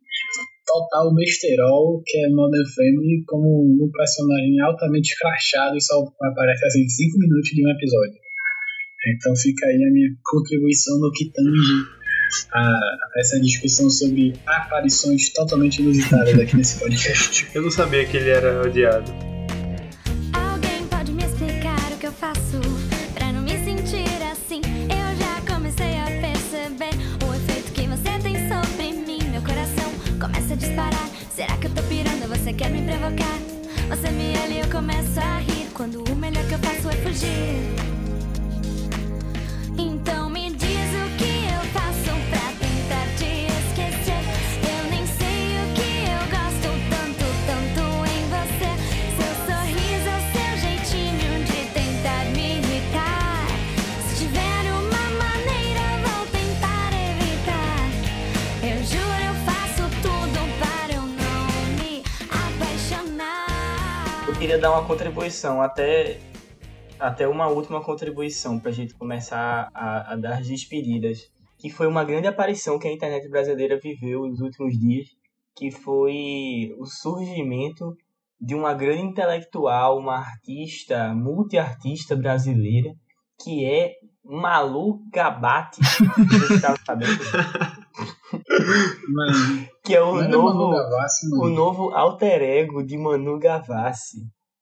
[0.65, 3.45] total besterol, que é Modern Family, como
[3.83, 8.22] um personagem altamente escrachado e só aparece assim 5 minutos de um episódio.
[9.05, 11.87] Então fica aí a minha contribuição no que tange
[12.53, 12.79] a
[13.17, 17.47] essa discussão sobre aparições totalmente inusitadas aqui nesse podcast.
[17.53, 19.11] Eu não sabia que ele era odiado.
[20.31, 22.59] Alguém pode me explicar o que eu faço
[23.13, 24.61] pra não me sentir assim?
[24.83, 26.95] Eu já comecei a perceber
[27.27, 29.19] o efeito que você tem sobre mim.
[29.31, 31.09] Meu coração começa a disparar.
[31.29, 32.27] Será que eu tô pirando?
[32.29, 33.37] Você quer me provocar?
[33.89, 35.67] Você me olha e eu começo a rir.
[35.73, 37.82] Quando o melhor que eu faço é fugir.
[64.43, 66.19] Queria queria dar uma contribuição, até,
[66.99, 71.31] até uma última contribuição pra gente começar a, a dar as despedidas.
[71.57, 75.07] Que foi uma grande aparição que a internet brasileira viveu nos últimos dias,
[75.55, 77.95] que foi o surgimento
[78.39, 82.93] de uma grande intelectual, uma artista, multiartista brasileira,
[83.41, 83.93] que é
[84.25, 85.79] Malu Gabate.
[86.85, 87.23] Sabendo?
[89.07, 94.19] Mano, Que é o novo, Manu Gavassi, o novo alter ego de Manu Gavassi.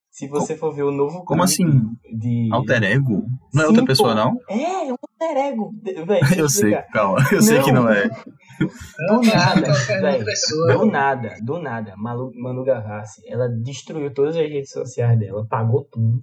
[0.10, 1.64] Se você for ver o novo Como assim?
[2.12, 3.24] de Alter ego?
[3.54, 3.88] Não é Sim, outra pô.
[3.88, 4.34] pessoa, não?
[4.50, 5.72] É, é um alter ego.
[6.06, 7.20] Véi, Eu sei, calma.
[7.32, 8.10] Eu sei que não é.
[8.10, 10.26] Do nada, velho.
[10.26, 10.78] pessoa.
[10.78, 11.94] Do nada, do nada.
[11.96, 16.22] Malu, Manu Gavassi, ela destruiu todas as redes sociais dela, pagou tudo.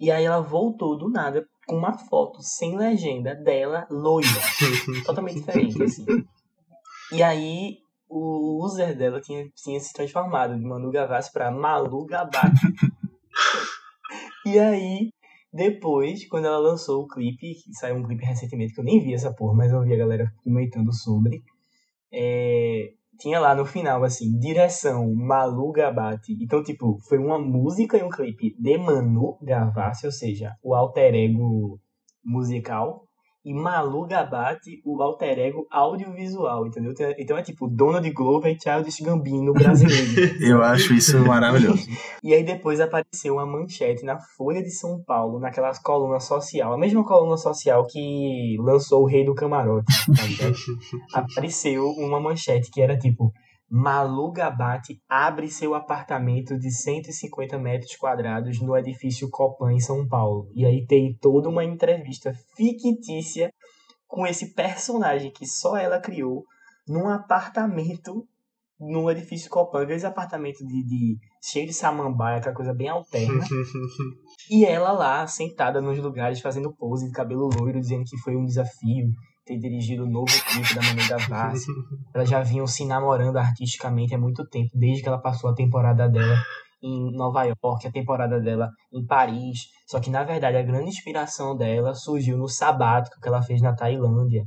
[0.00, 4.26] E aí ela voltou do nada com uma foto sem legenda dela loira.
[5.04, 6.06] totalmente diferente, assim.
[7.12, 7.81] E aí
[8.12, 12.60] o user dela tinha, tinha se transformado de Manu Gavassi pra Malu Gabate.
[14.46, 15.10] e aí,
[15.52, 19.14] depois, quando ela lançou o clipe, que saiu um clipe recentemente, que eu nem vi
[19.14, 21.42] essa porra, mas eu vi a galera comentando sobre,
[22.12, 26.36] é, tinha lá no final, assim, direção Malu Gabate.
[26.40, 31.14] Então, tipo, foi uma música e um clipe de Manu Gavassi, ou seja, o alter
[31.14, 31.80] ego
[32.22, 33.06] musical,
[33.44, 36.92] e Malu Gabate, o alter ego audiovisual, entendeu?
[36.92, 40.36] Então, Então é tipo Donald Glover e Childish Gambino brasileiro.
[40.40, 41.86] Eu acho isso maravilhoso.
[42.22, 46.78] e aí depois apareceu uma manchete na Folha de São Paulo, naquela coluna social, a
[46.78, 50.52] mesma coluna social que lançou o Rei do Camarote, tá?
[51.20, 53.32] Apareceu uma manchete que era tipo
[53.74, 60.50] Malu Gabate abre seu apartamento de 150 metros quadrados no edifício Copan em São Paulo.
[60.54, 63.50] E aí tem toda uma entrevista fictícia
[64.06, 66.44] com esse personagem que só ela criou
[66.86, 68.28] num apartamento
[68.78, 73.42] no edifício Copan, aqueles apartamentos de, de cheio de samambaia, aquela coisa bem alterna.
[74.50, 78.44] E ela lá, sentada nos lugares, fazendo pose de cabelo loiro, dizendo que foi um
[78.44, 79.08] desafio
[79.44, 81.66] ter dirigido o novo clipe da Manu Gavassi.
[82.14, 86.08] Elas já vinham se namorando artisticamente há muito tempo, desde que ela passou a temporada
[86.08, 86.36] dela
[86.82, 89.68] em Nova York, a temporada dela em Paris.
[89.86, 93.74] Só que, na verdade, a grande inspiração dela surgiu no sabático que ela fez na
[93.74, 94.44] Tailândia.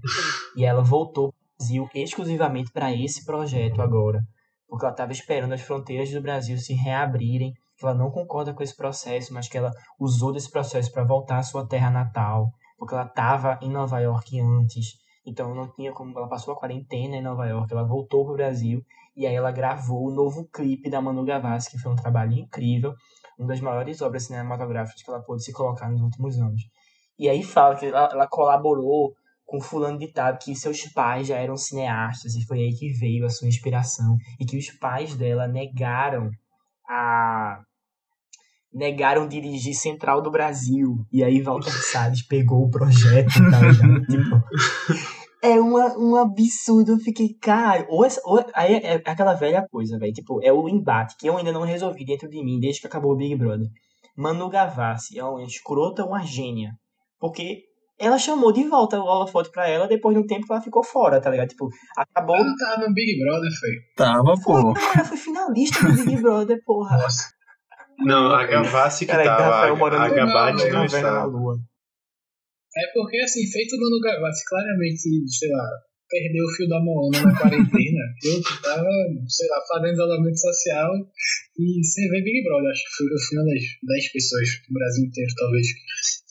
[0.56, 4.22] E ela voltou para o Brasil exclusivamente para esse projeto agora.
[4.68, 8.64] Porque ela estava esperando as fronteiras do Brasil se reabrirem, que ela não concorda com
[8.64, 12.94] esse processo, mas que ela usou desse processo para voltar à sua terra natal, porque
[12.94, 14.98] ela estava em Nova York antes.
[15.26, 16.18] Então não tinha como.
[16.18, 18.84] Ela passou a quarentena em Nova York, ela voltou para o Brasil
[19.16, 22.94] e aí ela gravou o novo clipe da Manu Gavassi, que foi um trabalho incrível,
[23.40, 26.62] uma das maiores obras cinematográficas que ela pôde se colocar nos últimos anos.
[27.18, 29.16] E aí fala que ela, ela colaborou
[29.46, 33.26] com fulano de tal, que seus pais já eram cineastas, e foi aí que veio
[33.26, 36.30] a sua inspiração, e que os pais dela negaram
[36.90, 37.62] a
[38.76, 40.98] negaram dirigir Central do Brasil.
[41.12, 44.02] E aí Walter Salles pegou o projeto, tá ligado?
[44.06, 44.44] tipo,
[45.42, 46.92] é uma, um absurdo.
[46.92, 50.12] Eu fiquei, cara, ou, ou- aí é, é aquela velha coisa, velho.
[50.12, 53.14] Tipo, é o embate que eu ainda não resolvi dentro de mim desde que acabou
[53.14, 53.68] o Big Brother.
[54.18, 56.72] Manu Gavassi é uma escrota, uma gênia.
[57.20, 57.64] Porque
[57.98, 60.84] ela chamou de volta o holofote pra ela depois de um tempo que ela ficou
[60.84, 61.48] fora, tá ligado?
[61.48, 62.36] Tipo, acabou.
[62.36, 63.70] Ela não tava no Big Brother, foi.
[63.96, 64.74] Tava, pô.
[64.96, 66.98] Ela foi finalista do Big Brother, porra.
[68.00, 69.66] Não, a Gavassi que Cara, tava, a,
[70.06, 71.26] a no- Gabate não na estava.
[71.26, 71.58] Lua.
[72.78, 75.64] É porque, assim, feito o Manu Gavassi claramente, sei lá,
[76.10, 78.04] perdeu o fio da Moana na quarentena.
[78.26, 78.90] eu tava,
[79.28, 80.92] sei lá, fazendo isolamento social
[81.58, 82.70] e sem ver Big Brother.
[82.72, 85.68] Acho que eu fui uma das 10 pessoas do Brasil inteiro, talvez.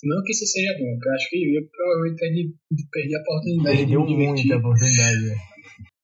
[0.05, 2.55] Não que isso seja bom, porque eu acho que eu provavelmente perdi,
[2.93, 5.21] perdi a oportunidade Perdeu de me divertir muita oportunidade.
[5.27, 5.37] né?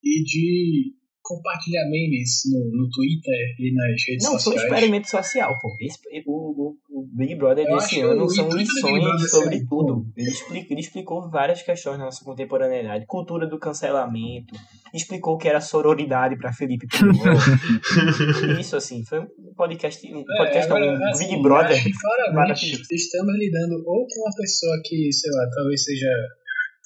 [0.02, 0.94] e de
[1.36, 4.64] compartilhar memes no, no Twitter e nas redes Não, foi um sociais.
[4.72, 5.76] experimento social, pô.
[5.80, 10.06] Esse- o, o, o Big Brother Eu desse ano são lições sobre ser, tudo.
[10.16, 13.06] Ele, explica, ele explicou várias questões da nossa contemporaneidade.
[13.06, 14.54] Cultura do cancelamento.
[14.92, 16.86] Explicou o que era sororidade pra Felipe.
[18.60, 21.76] Isso, assim, foi um podcast, um podcast É, agora, não, um assim, Big Brother.
[21.76, 22.82] Acho que claramente maravilhoso.
[22.92, 26.08] estamos lidando ou com uma pessoa que, sei lá, talvez seja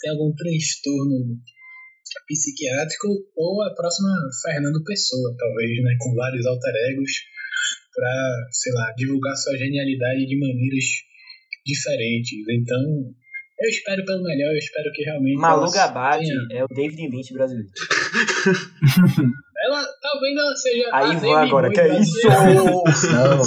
[0.01, 1.39] tem algum transtorno
[2.27, 4.09] psiquiátrico ou a próxima
[4.43, 7.11] Fernando Pessoa, talvez, né, com vários alter egos
[7.95, 10.85] para, sei lá, divulgar sua genialidade de maneiras
[11.67, 12.39] diferentes.
[12.51, 12.81] Então,
[13.61, 17.33] eu espero pelo melhor, eu espero que realmente Malu Gabate tenha- é o David Lynch
[17.33, 17.71] brasileiro.
[19.65, 22.29] Ela talvez ela seja Aí vou agora, Bowie que é isso?
[22.29, 23.39] Não,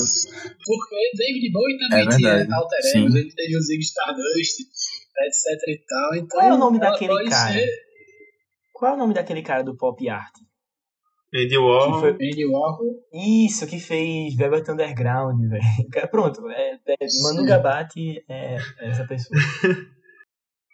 [0.66, 5.78] Porque David Bowie também É tinha alter egos, ele teve o Zig Stardust, etc e
[5.88, 6.16] tal.
[6.16, 7.54] Então, Qual é o nome daquele pode cara?
[7.54, 7.87] ser-
[8.78, 10.34] Qual é o nome daquele cara do pop art?
[11.34, 12.00] Andy Warhol.
[12.00, 12.94] foi- Andy Warhol.
[13.12, 15.62] Isso, que fez Velvet Underground, velho.
[16.12, 17.44] Pronto, é, é, Manu.
[17.46, 19.36] Gabate é essa pessoa.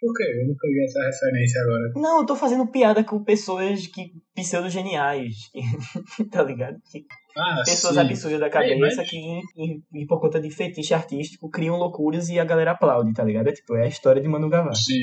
[0.00, 0.22] Por quê?
[0.22, 1.92] Eu não peguei essa referência agora.
[1.96, 5.34] Não, eu tô fazendo piada com pessoas que pseudo-geniais,
[6.30, 6.76] tá ligado?
[6.92, 7.06] Que-
[7.38, 8.00] Ah, pessoas sim.
[8.00, 12.28] absurdas da cabeça mas- que, em- em- e por conta de fetiche artístico, criam loucuras
[12.28, 13.48] e a galera aplaude, tá ligado?
[13.48, 14.92] É tipo, é a história de Manu Gavassi.
[14.92, 15.00] Sim.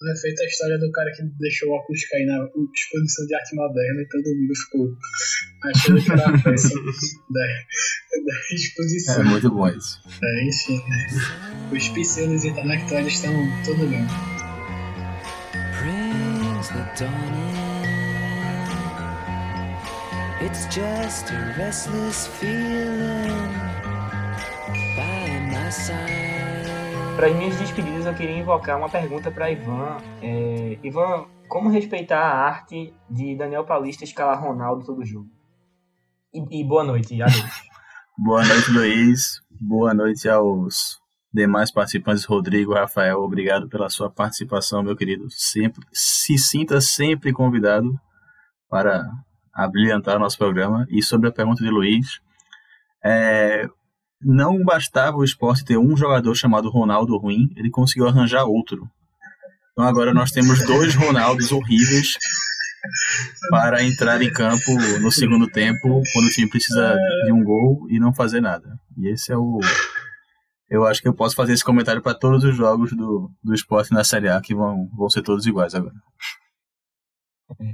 [0.00, 3.34] Não é feita a história do cara que deixou o óculos cair na exposição de
[3.34, 4.96] arte moderna e todo mundo ficou
[5.64, 6.74] achando que era a peça
[7.30, 7.46] da,
[8.24, 9.20] da exposição.
[9.20, 10.00] É muito bom isso.
[10.22, 10.80] É, enfim,
[11.72, 13.32] os pseudos intelectuais estão
[13.64, 14.06] todo bem.
[15.80, 16.84] brings the.
[20.40, 23.52] It's just a restless feeling
[24.96, 26.07] by my side.
[27.18, 29.96] Para as minhas despedidas, eu queria invocar uma pergunta para Ivan.
[30.22, 35.28] É, Ivan, como respeitar a arte de Daniel Paulista escalar Ronaldo todo jogo?
[36.32, 37.42] E, e boa noite, adeus.
[38.16, 39.42] Boa noite, Luiz.
[39.60, 41.00] Boa noite aos
[41.34, 43.18] demais participantes, Rodrigo, Rafael.
[43.18, 45.26] Obrigado pela sua participação, meu querido.
[45.28, 47.98] Sempre se sinta sempre convidado
[48.68, 49.04] para
[49.52, 50.86] abrilhantar o nosso programa.
[50.88, 52.20] E sobre a pergunta de Luiz,
[53.04, 53.68] é,
[54.20, 58.88] não bastava o esporte ter um jogador chamado Ronaldo ruim, ele conseguiu arranjar outro.
[59.72, 62.16] Então agora nós temos dois Ronaldos horríveis
[63.50, 67.98] para entrar em campo no segundo tempo, quando o time precisa de um gol e
[67.98, 68.78] não fazer nada.
[68.96, 69.60] E esse é o.
[70.68, 73.92] Eu acho que eu posso fazer esse comentário para todos os jogos do, do esporte
[73.92, 75.94] na Série A, que vão, vão ser todos iguais agora.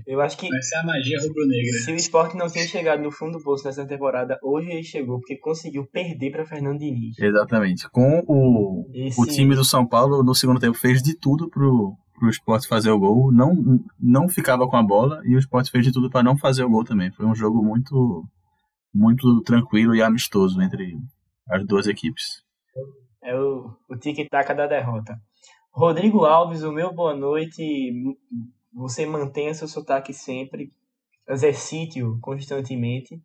[0.06, 1.72] Eu acho que Essa é a magia rubro-negra.
[1.84, 5.18] se o esporte não tinha chegado no fundo do poço nessa temporada, hoje ele chegou
[5.18, 7.18] porque conseguiu perder para Fernando Diniz.
[7.18, 7.88] Exatamente.
[7.90, 11.92] Com o, Esse- o time do São Paulo, no segundo tempo, fez de tudo pro,
[12.14, 13.32] pro esporte fazer o gol.
[13.32, 16.62] Não, não ficava com a bola e o esporte fez de tudo para não fazer
[16.64, 17.10] o gol também.
[17.10, 18.24] Foi um jogo muito,
[18.94, 20.96] muito tranquilo e amistoso entre
[21.50, 22.42] as duas equipes.
[23.22, 25.16] É o, o tic-tac da derrota.
[25.72, 27.90] Rodrigo Alves, o meu boa noite.
[28.74, 30.72] Você mantenha seu sotaque sempre.
[31.28, 33.20] Exercite-o constantemente.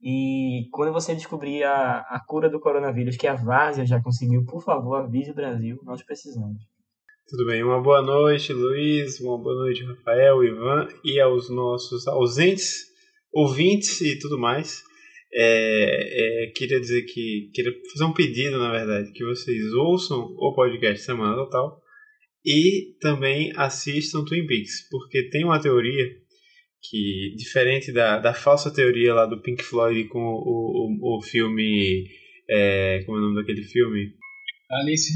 [0.00, 4.62] E quando você descobrir a, a cura do coronavírus, que a Várzea já conseguiu, por
[4.62, 5.80] favor, avise o Brasil.
[5.82, 6.62] Nós precisamos.
[7.26, 12.84] Tudo bem, uma boa noite, Luiz, uma boa noite, Rafael, Ivan, e aos nossos ausentes,
[13.32, 14.82] ouvintes e tudo mais.
[15.32, 20.52] É, é, queria dizer que, queria fazer um pedido, na verdade, que vocês ouçam o
[20.54, 21.82] podcast Semana Total
[22.44, 26.06] e também assistam Twin Peaks, porque tem uma teoria
[26.90, 32.06] que, diferente da, da falsa teoria lá do Pink Floyd com o, o, o filme.
[32.48, 34.12] É, como é o nome daquele filme?
[34.70, 35.10] Alice.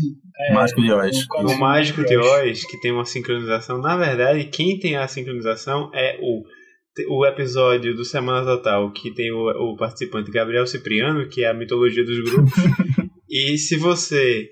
[0.48, 1.16] É, Mágico de Oz.
[1.30, 3.78] o- O Mágico de Oz, que tem uma sincronização.
[3.82, 6.42] Na verdade, quem tem a sincronização é o,
[7.10, 11.54] o episódio do Semana Total, que tem o, o participante Gabriel Cipriano, que é a
[11.54, 12.52] mitologia dos grupos.
[13.28, 14.48] e se você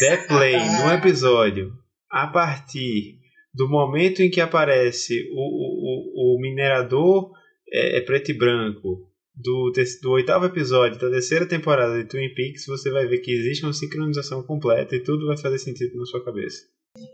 [0.00, 1.72] der play no episódio
[2.14, 3.18] a partir
[3.52, 7.32] do momento em que aparece o, o, o, o minerador
[7.68, 12.66] é, é preto e branco do, do oitavo episódio da terceira temporada de Twin Peaks,
[12.66, 16.24] você vai ver que existe uma sincronização completa e tudo vai fazer sentido na sua
[16.24, 16.62] cabeça.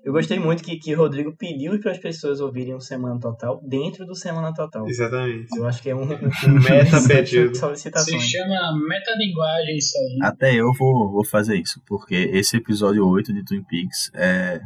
[0.05, 4.05] Eu gostei muito que, que Rodrigo pediu para as pessoas ouvirem o Semana Total dentro
[4.05, 4.87] do Semana Total.
[4.87, 5.49] Exatamente.
[5.57, 7.57] Eu acho que é um, um, Meta pedido.
[7.57, 10.19] Se chama metalinguagem isso aí.
[10.21, 14.61] Até eu vou, vou fazer isso, porque esse episódio 8 de Twin Peaks é,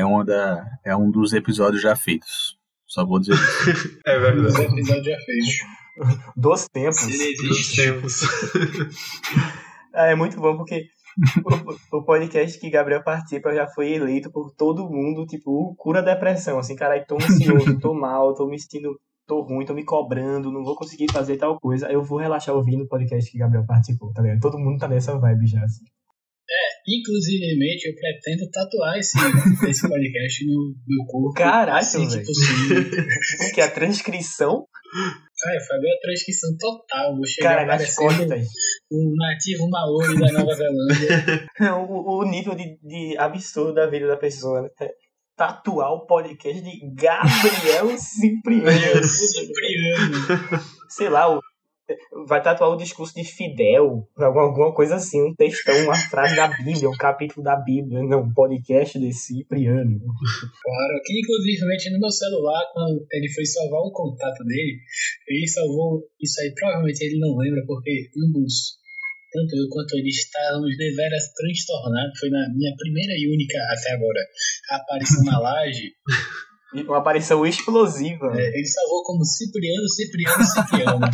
[0.00, 2.58] é, uma da, é um dos episódios já feitos.
[2.86, 3.98] Só vou dizer isso.
[4.06, 4.62] É verdade.
[4.62, 5.54] episódios já feitos.
[6.36, 7.06] Dos tempos.
[7.48, 8.20] Dos tempos.
[9.96, 10.88] Ah, é muito bom porque
[11.92, 16.02] o, o podcast que Gabriel participa já foi eleito por todo mundo, tipo, cura a
[16.02, 16.58] depressão.
[16.58, 20.64] Assim, caralho, tô ansioso, tô mal, tô me sentindo, tô ruim, tô me cobrando, não
[20.64, 21.86] vou conseguir fazer tal coisa.
[21.86, 24.40] Aí eu vou relaxar ouvindo o podcast que Gabriel participou, tá ligado?
[24.40, 25.84] Todo mundo tá nessa vibe já, assim.
[26.86, 29.16] Inclusivemente, eu pretendo tatuar esse,
[29.68, 31.32] esse podcast no meu corpo.
[31.34, 32.26] Caralho, assim que velho.
[32.26, 32.84] possível.
[33.38, 34.66] Porque a transcrição,
[35.42, 37.16] Cara, Fábio, é a transcrição total.
[37.16, 38.46] Vou chegar cara, nas costas.
[38.92, 41.46] um nativo maori da Nova Zelândia.
[41.88, 44.68] o, o nível de, de absurdo da vida da pessoa, né?
[45.36, 49.04] Tatuar o podcast de Gabriel Cipriano.
[49.04, 50.64] Cipriano.
[50.88, 51.40] sei lá, o-
[52.26, 56.88] vai tatuar o discurso de Fidel, alguma, coisa assim, um textão, uma frase da Bíblia,
[56.88, 59.98] um capítulo da Bíblia, não, um podcast de Cipriano.
[60.00, 64.78] Claro, que inclusive no meu celular, quando ele foi salvar o contato dele,
[65.28, 68.78] ele salvou isso aí, provavelmente ele não lembra, porque ambos,
[69.32, 72.18] tanto eu quanto ele, estávamos deveras transtornados.
[72.18, 74.20] Foi na minha primeira e única até agora
[74.70, 75.92] aparição na laje.
[76.82, 78.32] Uma aparição explosiva.
[78.34, 81.06] É, ele salvou como Cipriano, Cipriano, Cipriano.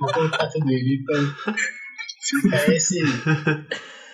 [0.00, 1.02] o contato dele.
[1.02, 1.34] Então,
[2.42, 3.00] fica esse,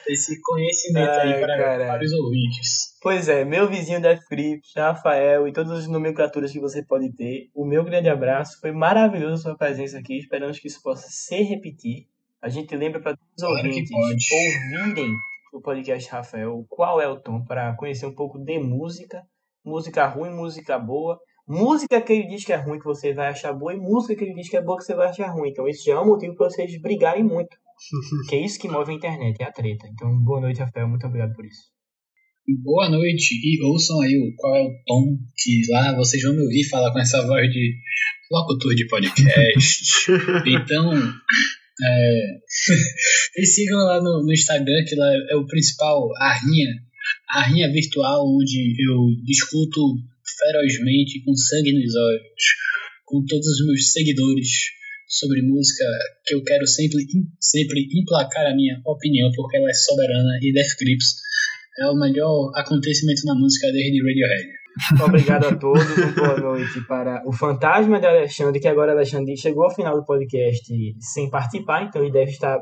[0.09, 1.91] esse conhecimento aí Ai, para, caralho.
[1.91, 2.97] para os ouvintes.
[3.03, 7.51] Pois é, meu vizinho Death Crips, Rafael e todas as nomenclaturas que você pode ter,
[7.55, 8.59] o meu grande abraço.
[8.61, 10.19] Foi maravilhoso a sua presença aqui.
[10.19, 12.07] Esperamos que isso possa se repetir.
[12.43, 15.15] A gente lembra para todos os Claro ouvintes ouvirem
[15.53, 19.23] o podcast Rafael, qual é o tom, para conhecer um pouco de música,
[19.67, 23.53] música ruim, música boa, música que ele diz que é ruim que você vai achar
[23.53, 25.51] boa e música que ele diz que é boa que você vai achar ruim.
[25.51, 27.57] Então isso já é um motivo para vocês brigarem muito.
[28.31, 29.87] que é isso que move a internet, é a treta.
[29.93, 30.89] Então, boa noite, Rafael.
[30.89, 31.75] Muito obrigado por isso.
[32.63, 36.43] Boa noite e ouçam aí o, qual é o tom que lá vocês vão me
[36.43, 37.75] ouvir falar com essa voz de
[38.31, 40.13] locutor de podcast.
[40.47, 40.93] então,
[41.83, 42.39] é,
[43.43, 46.86] e sigam lá no, no Instagram, que lá é o principal, a rinha,
[47.29, 49.81] a rinha virtual, onde eu discuto
[50.39, 52.45] ferozmente, com sangue nos olhos,
[53.05, 54.49] com todos os meus seguidores
[55.09, 55.85] sobre música,
[56.25, 57.05] que eu quero sempre,
[57.41, 61.27] sempre emplacar a minha opinião, porque ela é soberana e Death Grips
[61.79, 64.57] é o melhor acontecimento na música desde Radiohead.
[65.03, 69.75] Obrigado a todos, boa noite para o fantasma de Alexandre, que agora Alexandre chegou ao
[69.75, 70.67] final do podcast
[71.01, 72.59] sem participar, então ele deve estar.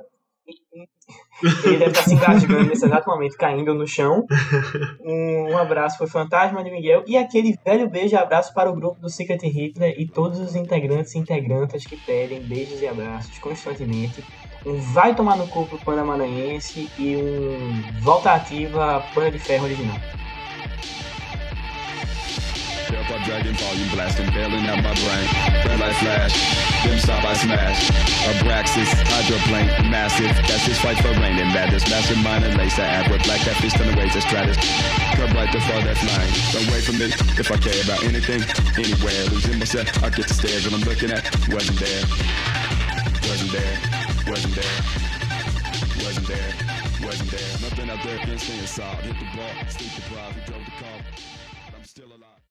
[1.65, 4.27] Ele deve estar se engasgando nesse exato momento, caindo no chão.
[5.05, 9.01] Um, abraço o fantasma de Miguel e aquele velho beijo e abraço para o grupo
[9.01, 14.25] do Secret Hitler e todos os integrantes e integrantes que pedem beijos e abraços constantemente.
[14.65, 19.65] Um vai tomar no cu pro Panda Maranhense e um volta ativa Panda de Ferro
[19.65, 19.97] original.
[22.95, 25.27] Step up, dragon volume blasting, bailing out my brain.
[25.67, 26.31] Red light flash,
[26.87, 27.91] dim stop, I smash.
[28.23, 30.31] Abraxas, hydroplane, massive.
[30.47, 31.83] That's his fight for reign and madness.
[31.91, 34.55] Massive mind and I add with black that fist on the waves, stratus.
[35.19, 36.31] Come right the far that's line.
[36.55, 38.47] Don't wait for me if I care about anything,
[38.79, 39.27] anywhere.
[39.27, 41.27] Losing myself, I get the stairs when I'm looking at.
[41.51, 42.03] Wasn't there,
[43.27, 43.75] wasn't there,
[44.31, 44.77] wasn't there,
[45.99, 46.51] wasn't there,
[47.03, 47.51] wasn't there.
[47.59, 49.03] Nothing out there, been staying solid.
[49.03, 50.99] Hit the ball, sleep deprived, we drove the car.
[51.75, 52.34] I'm still alive.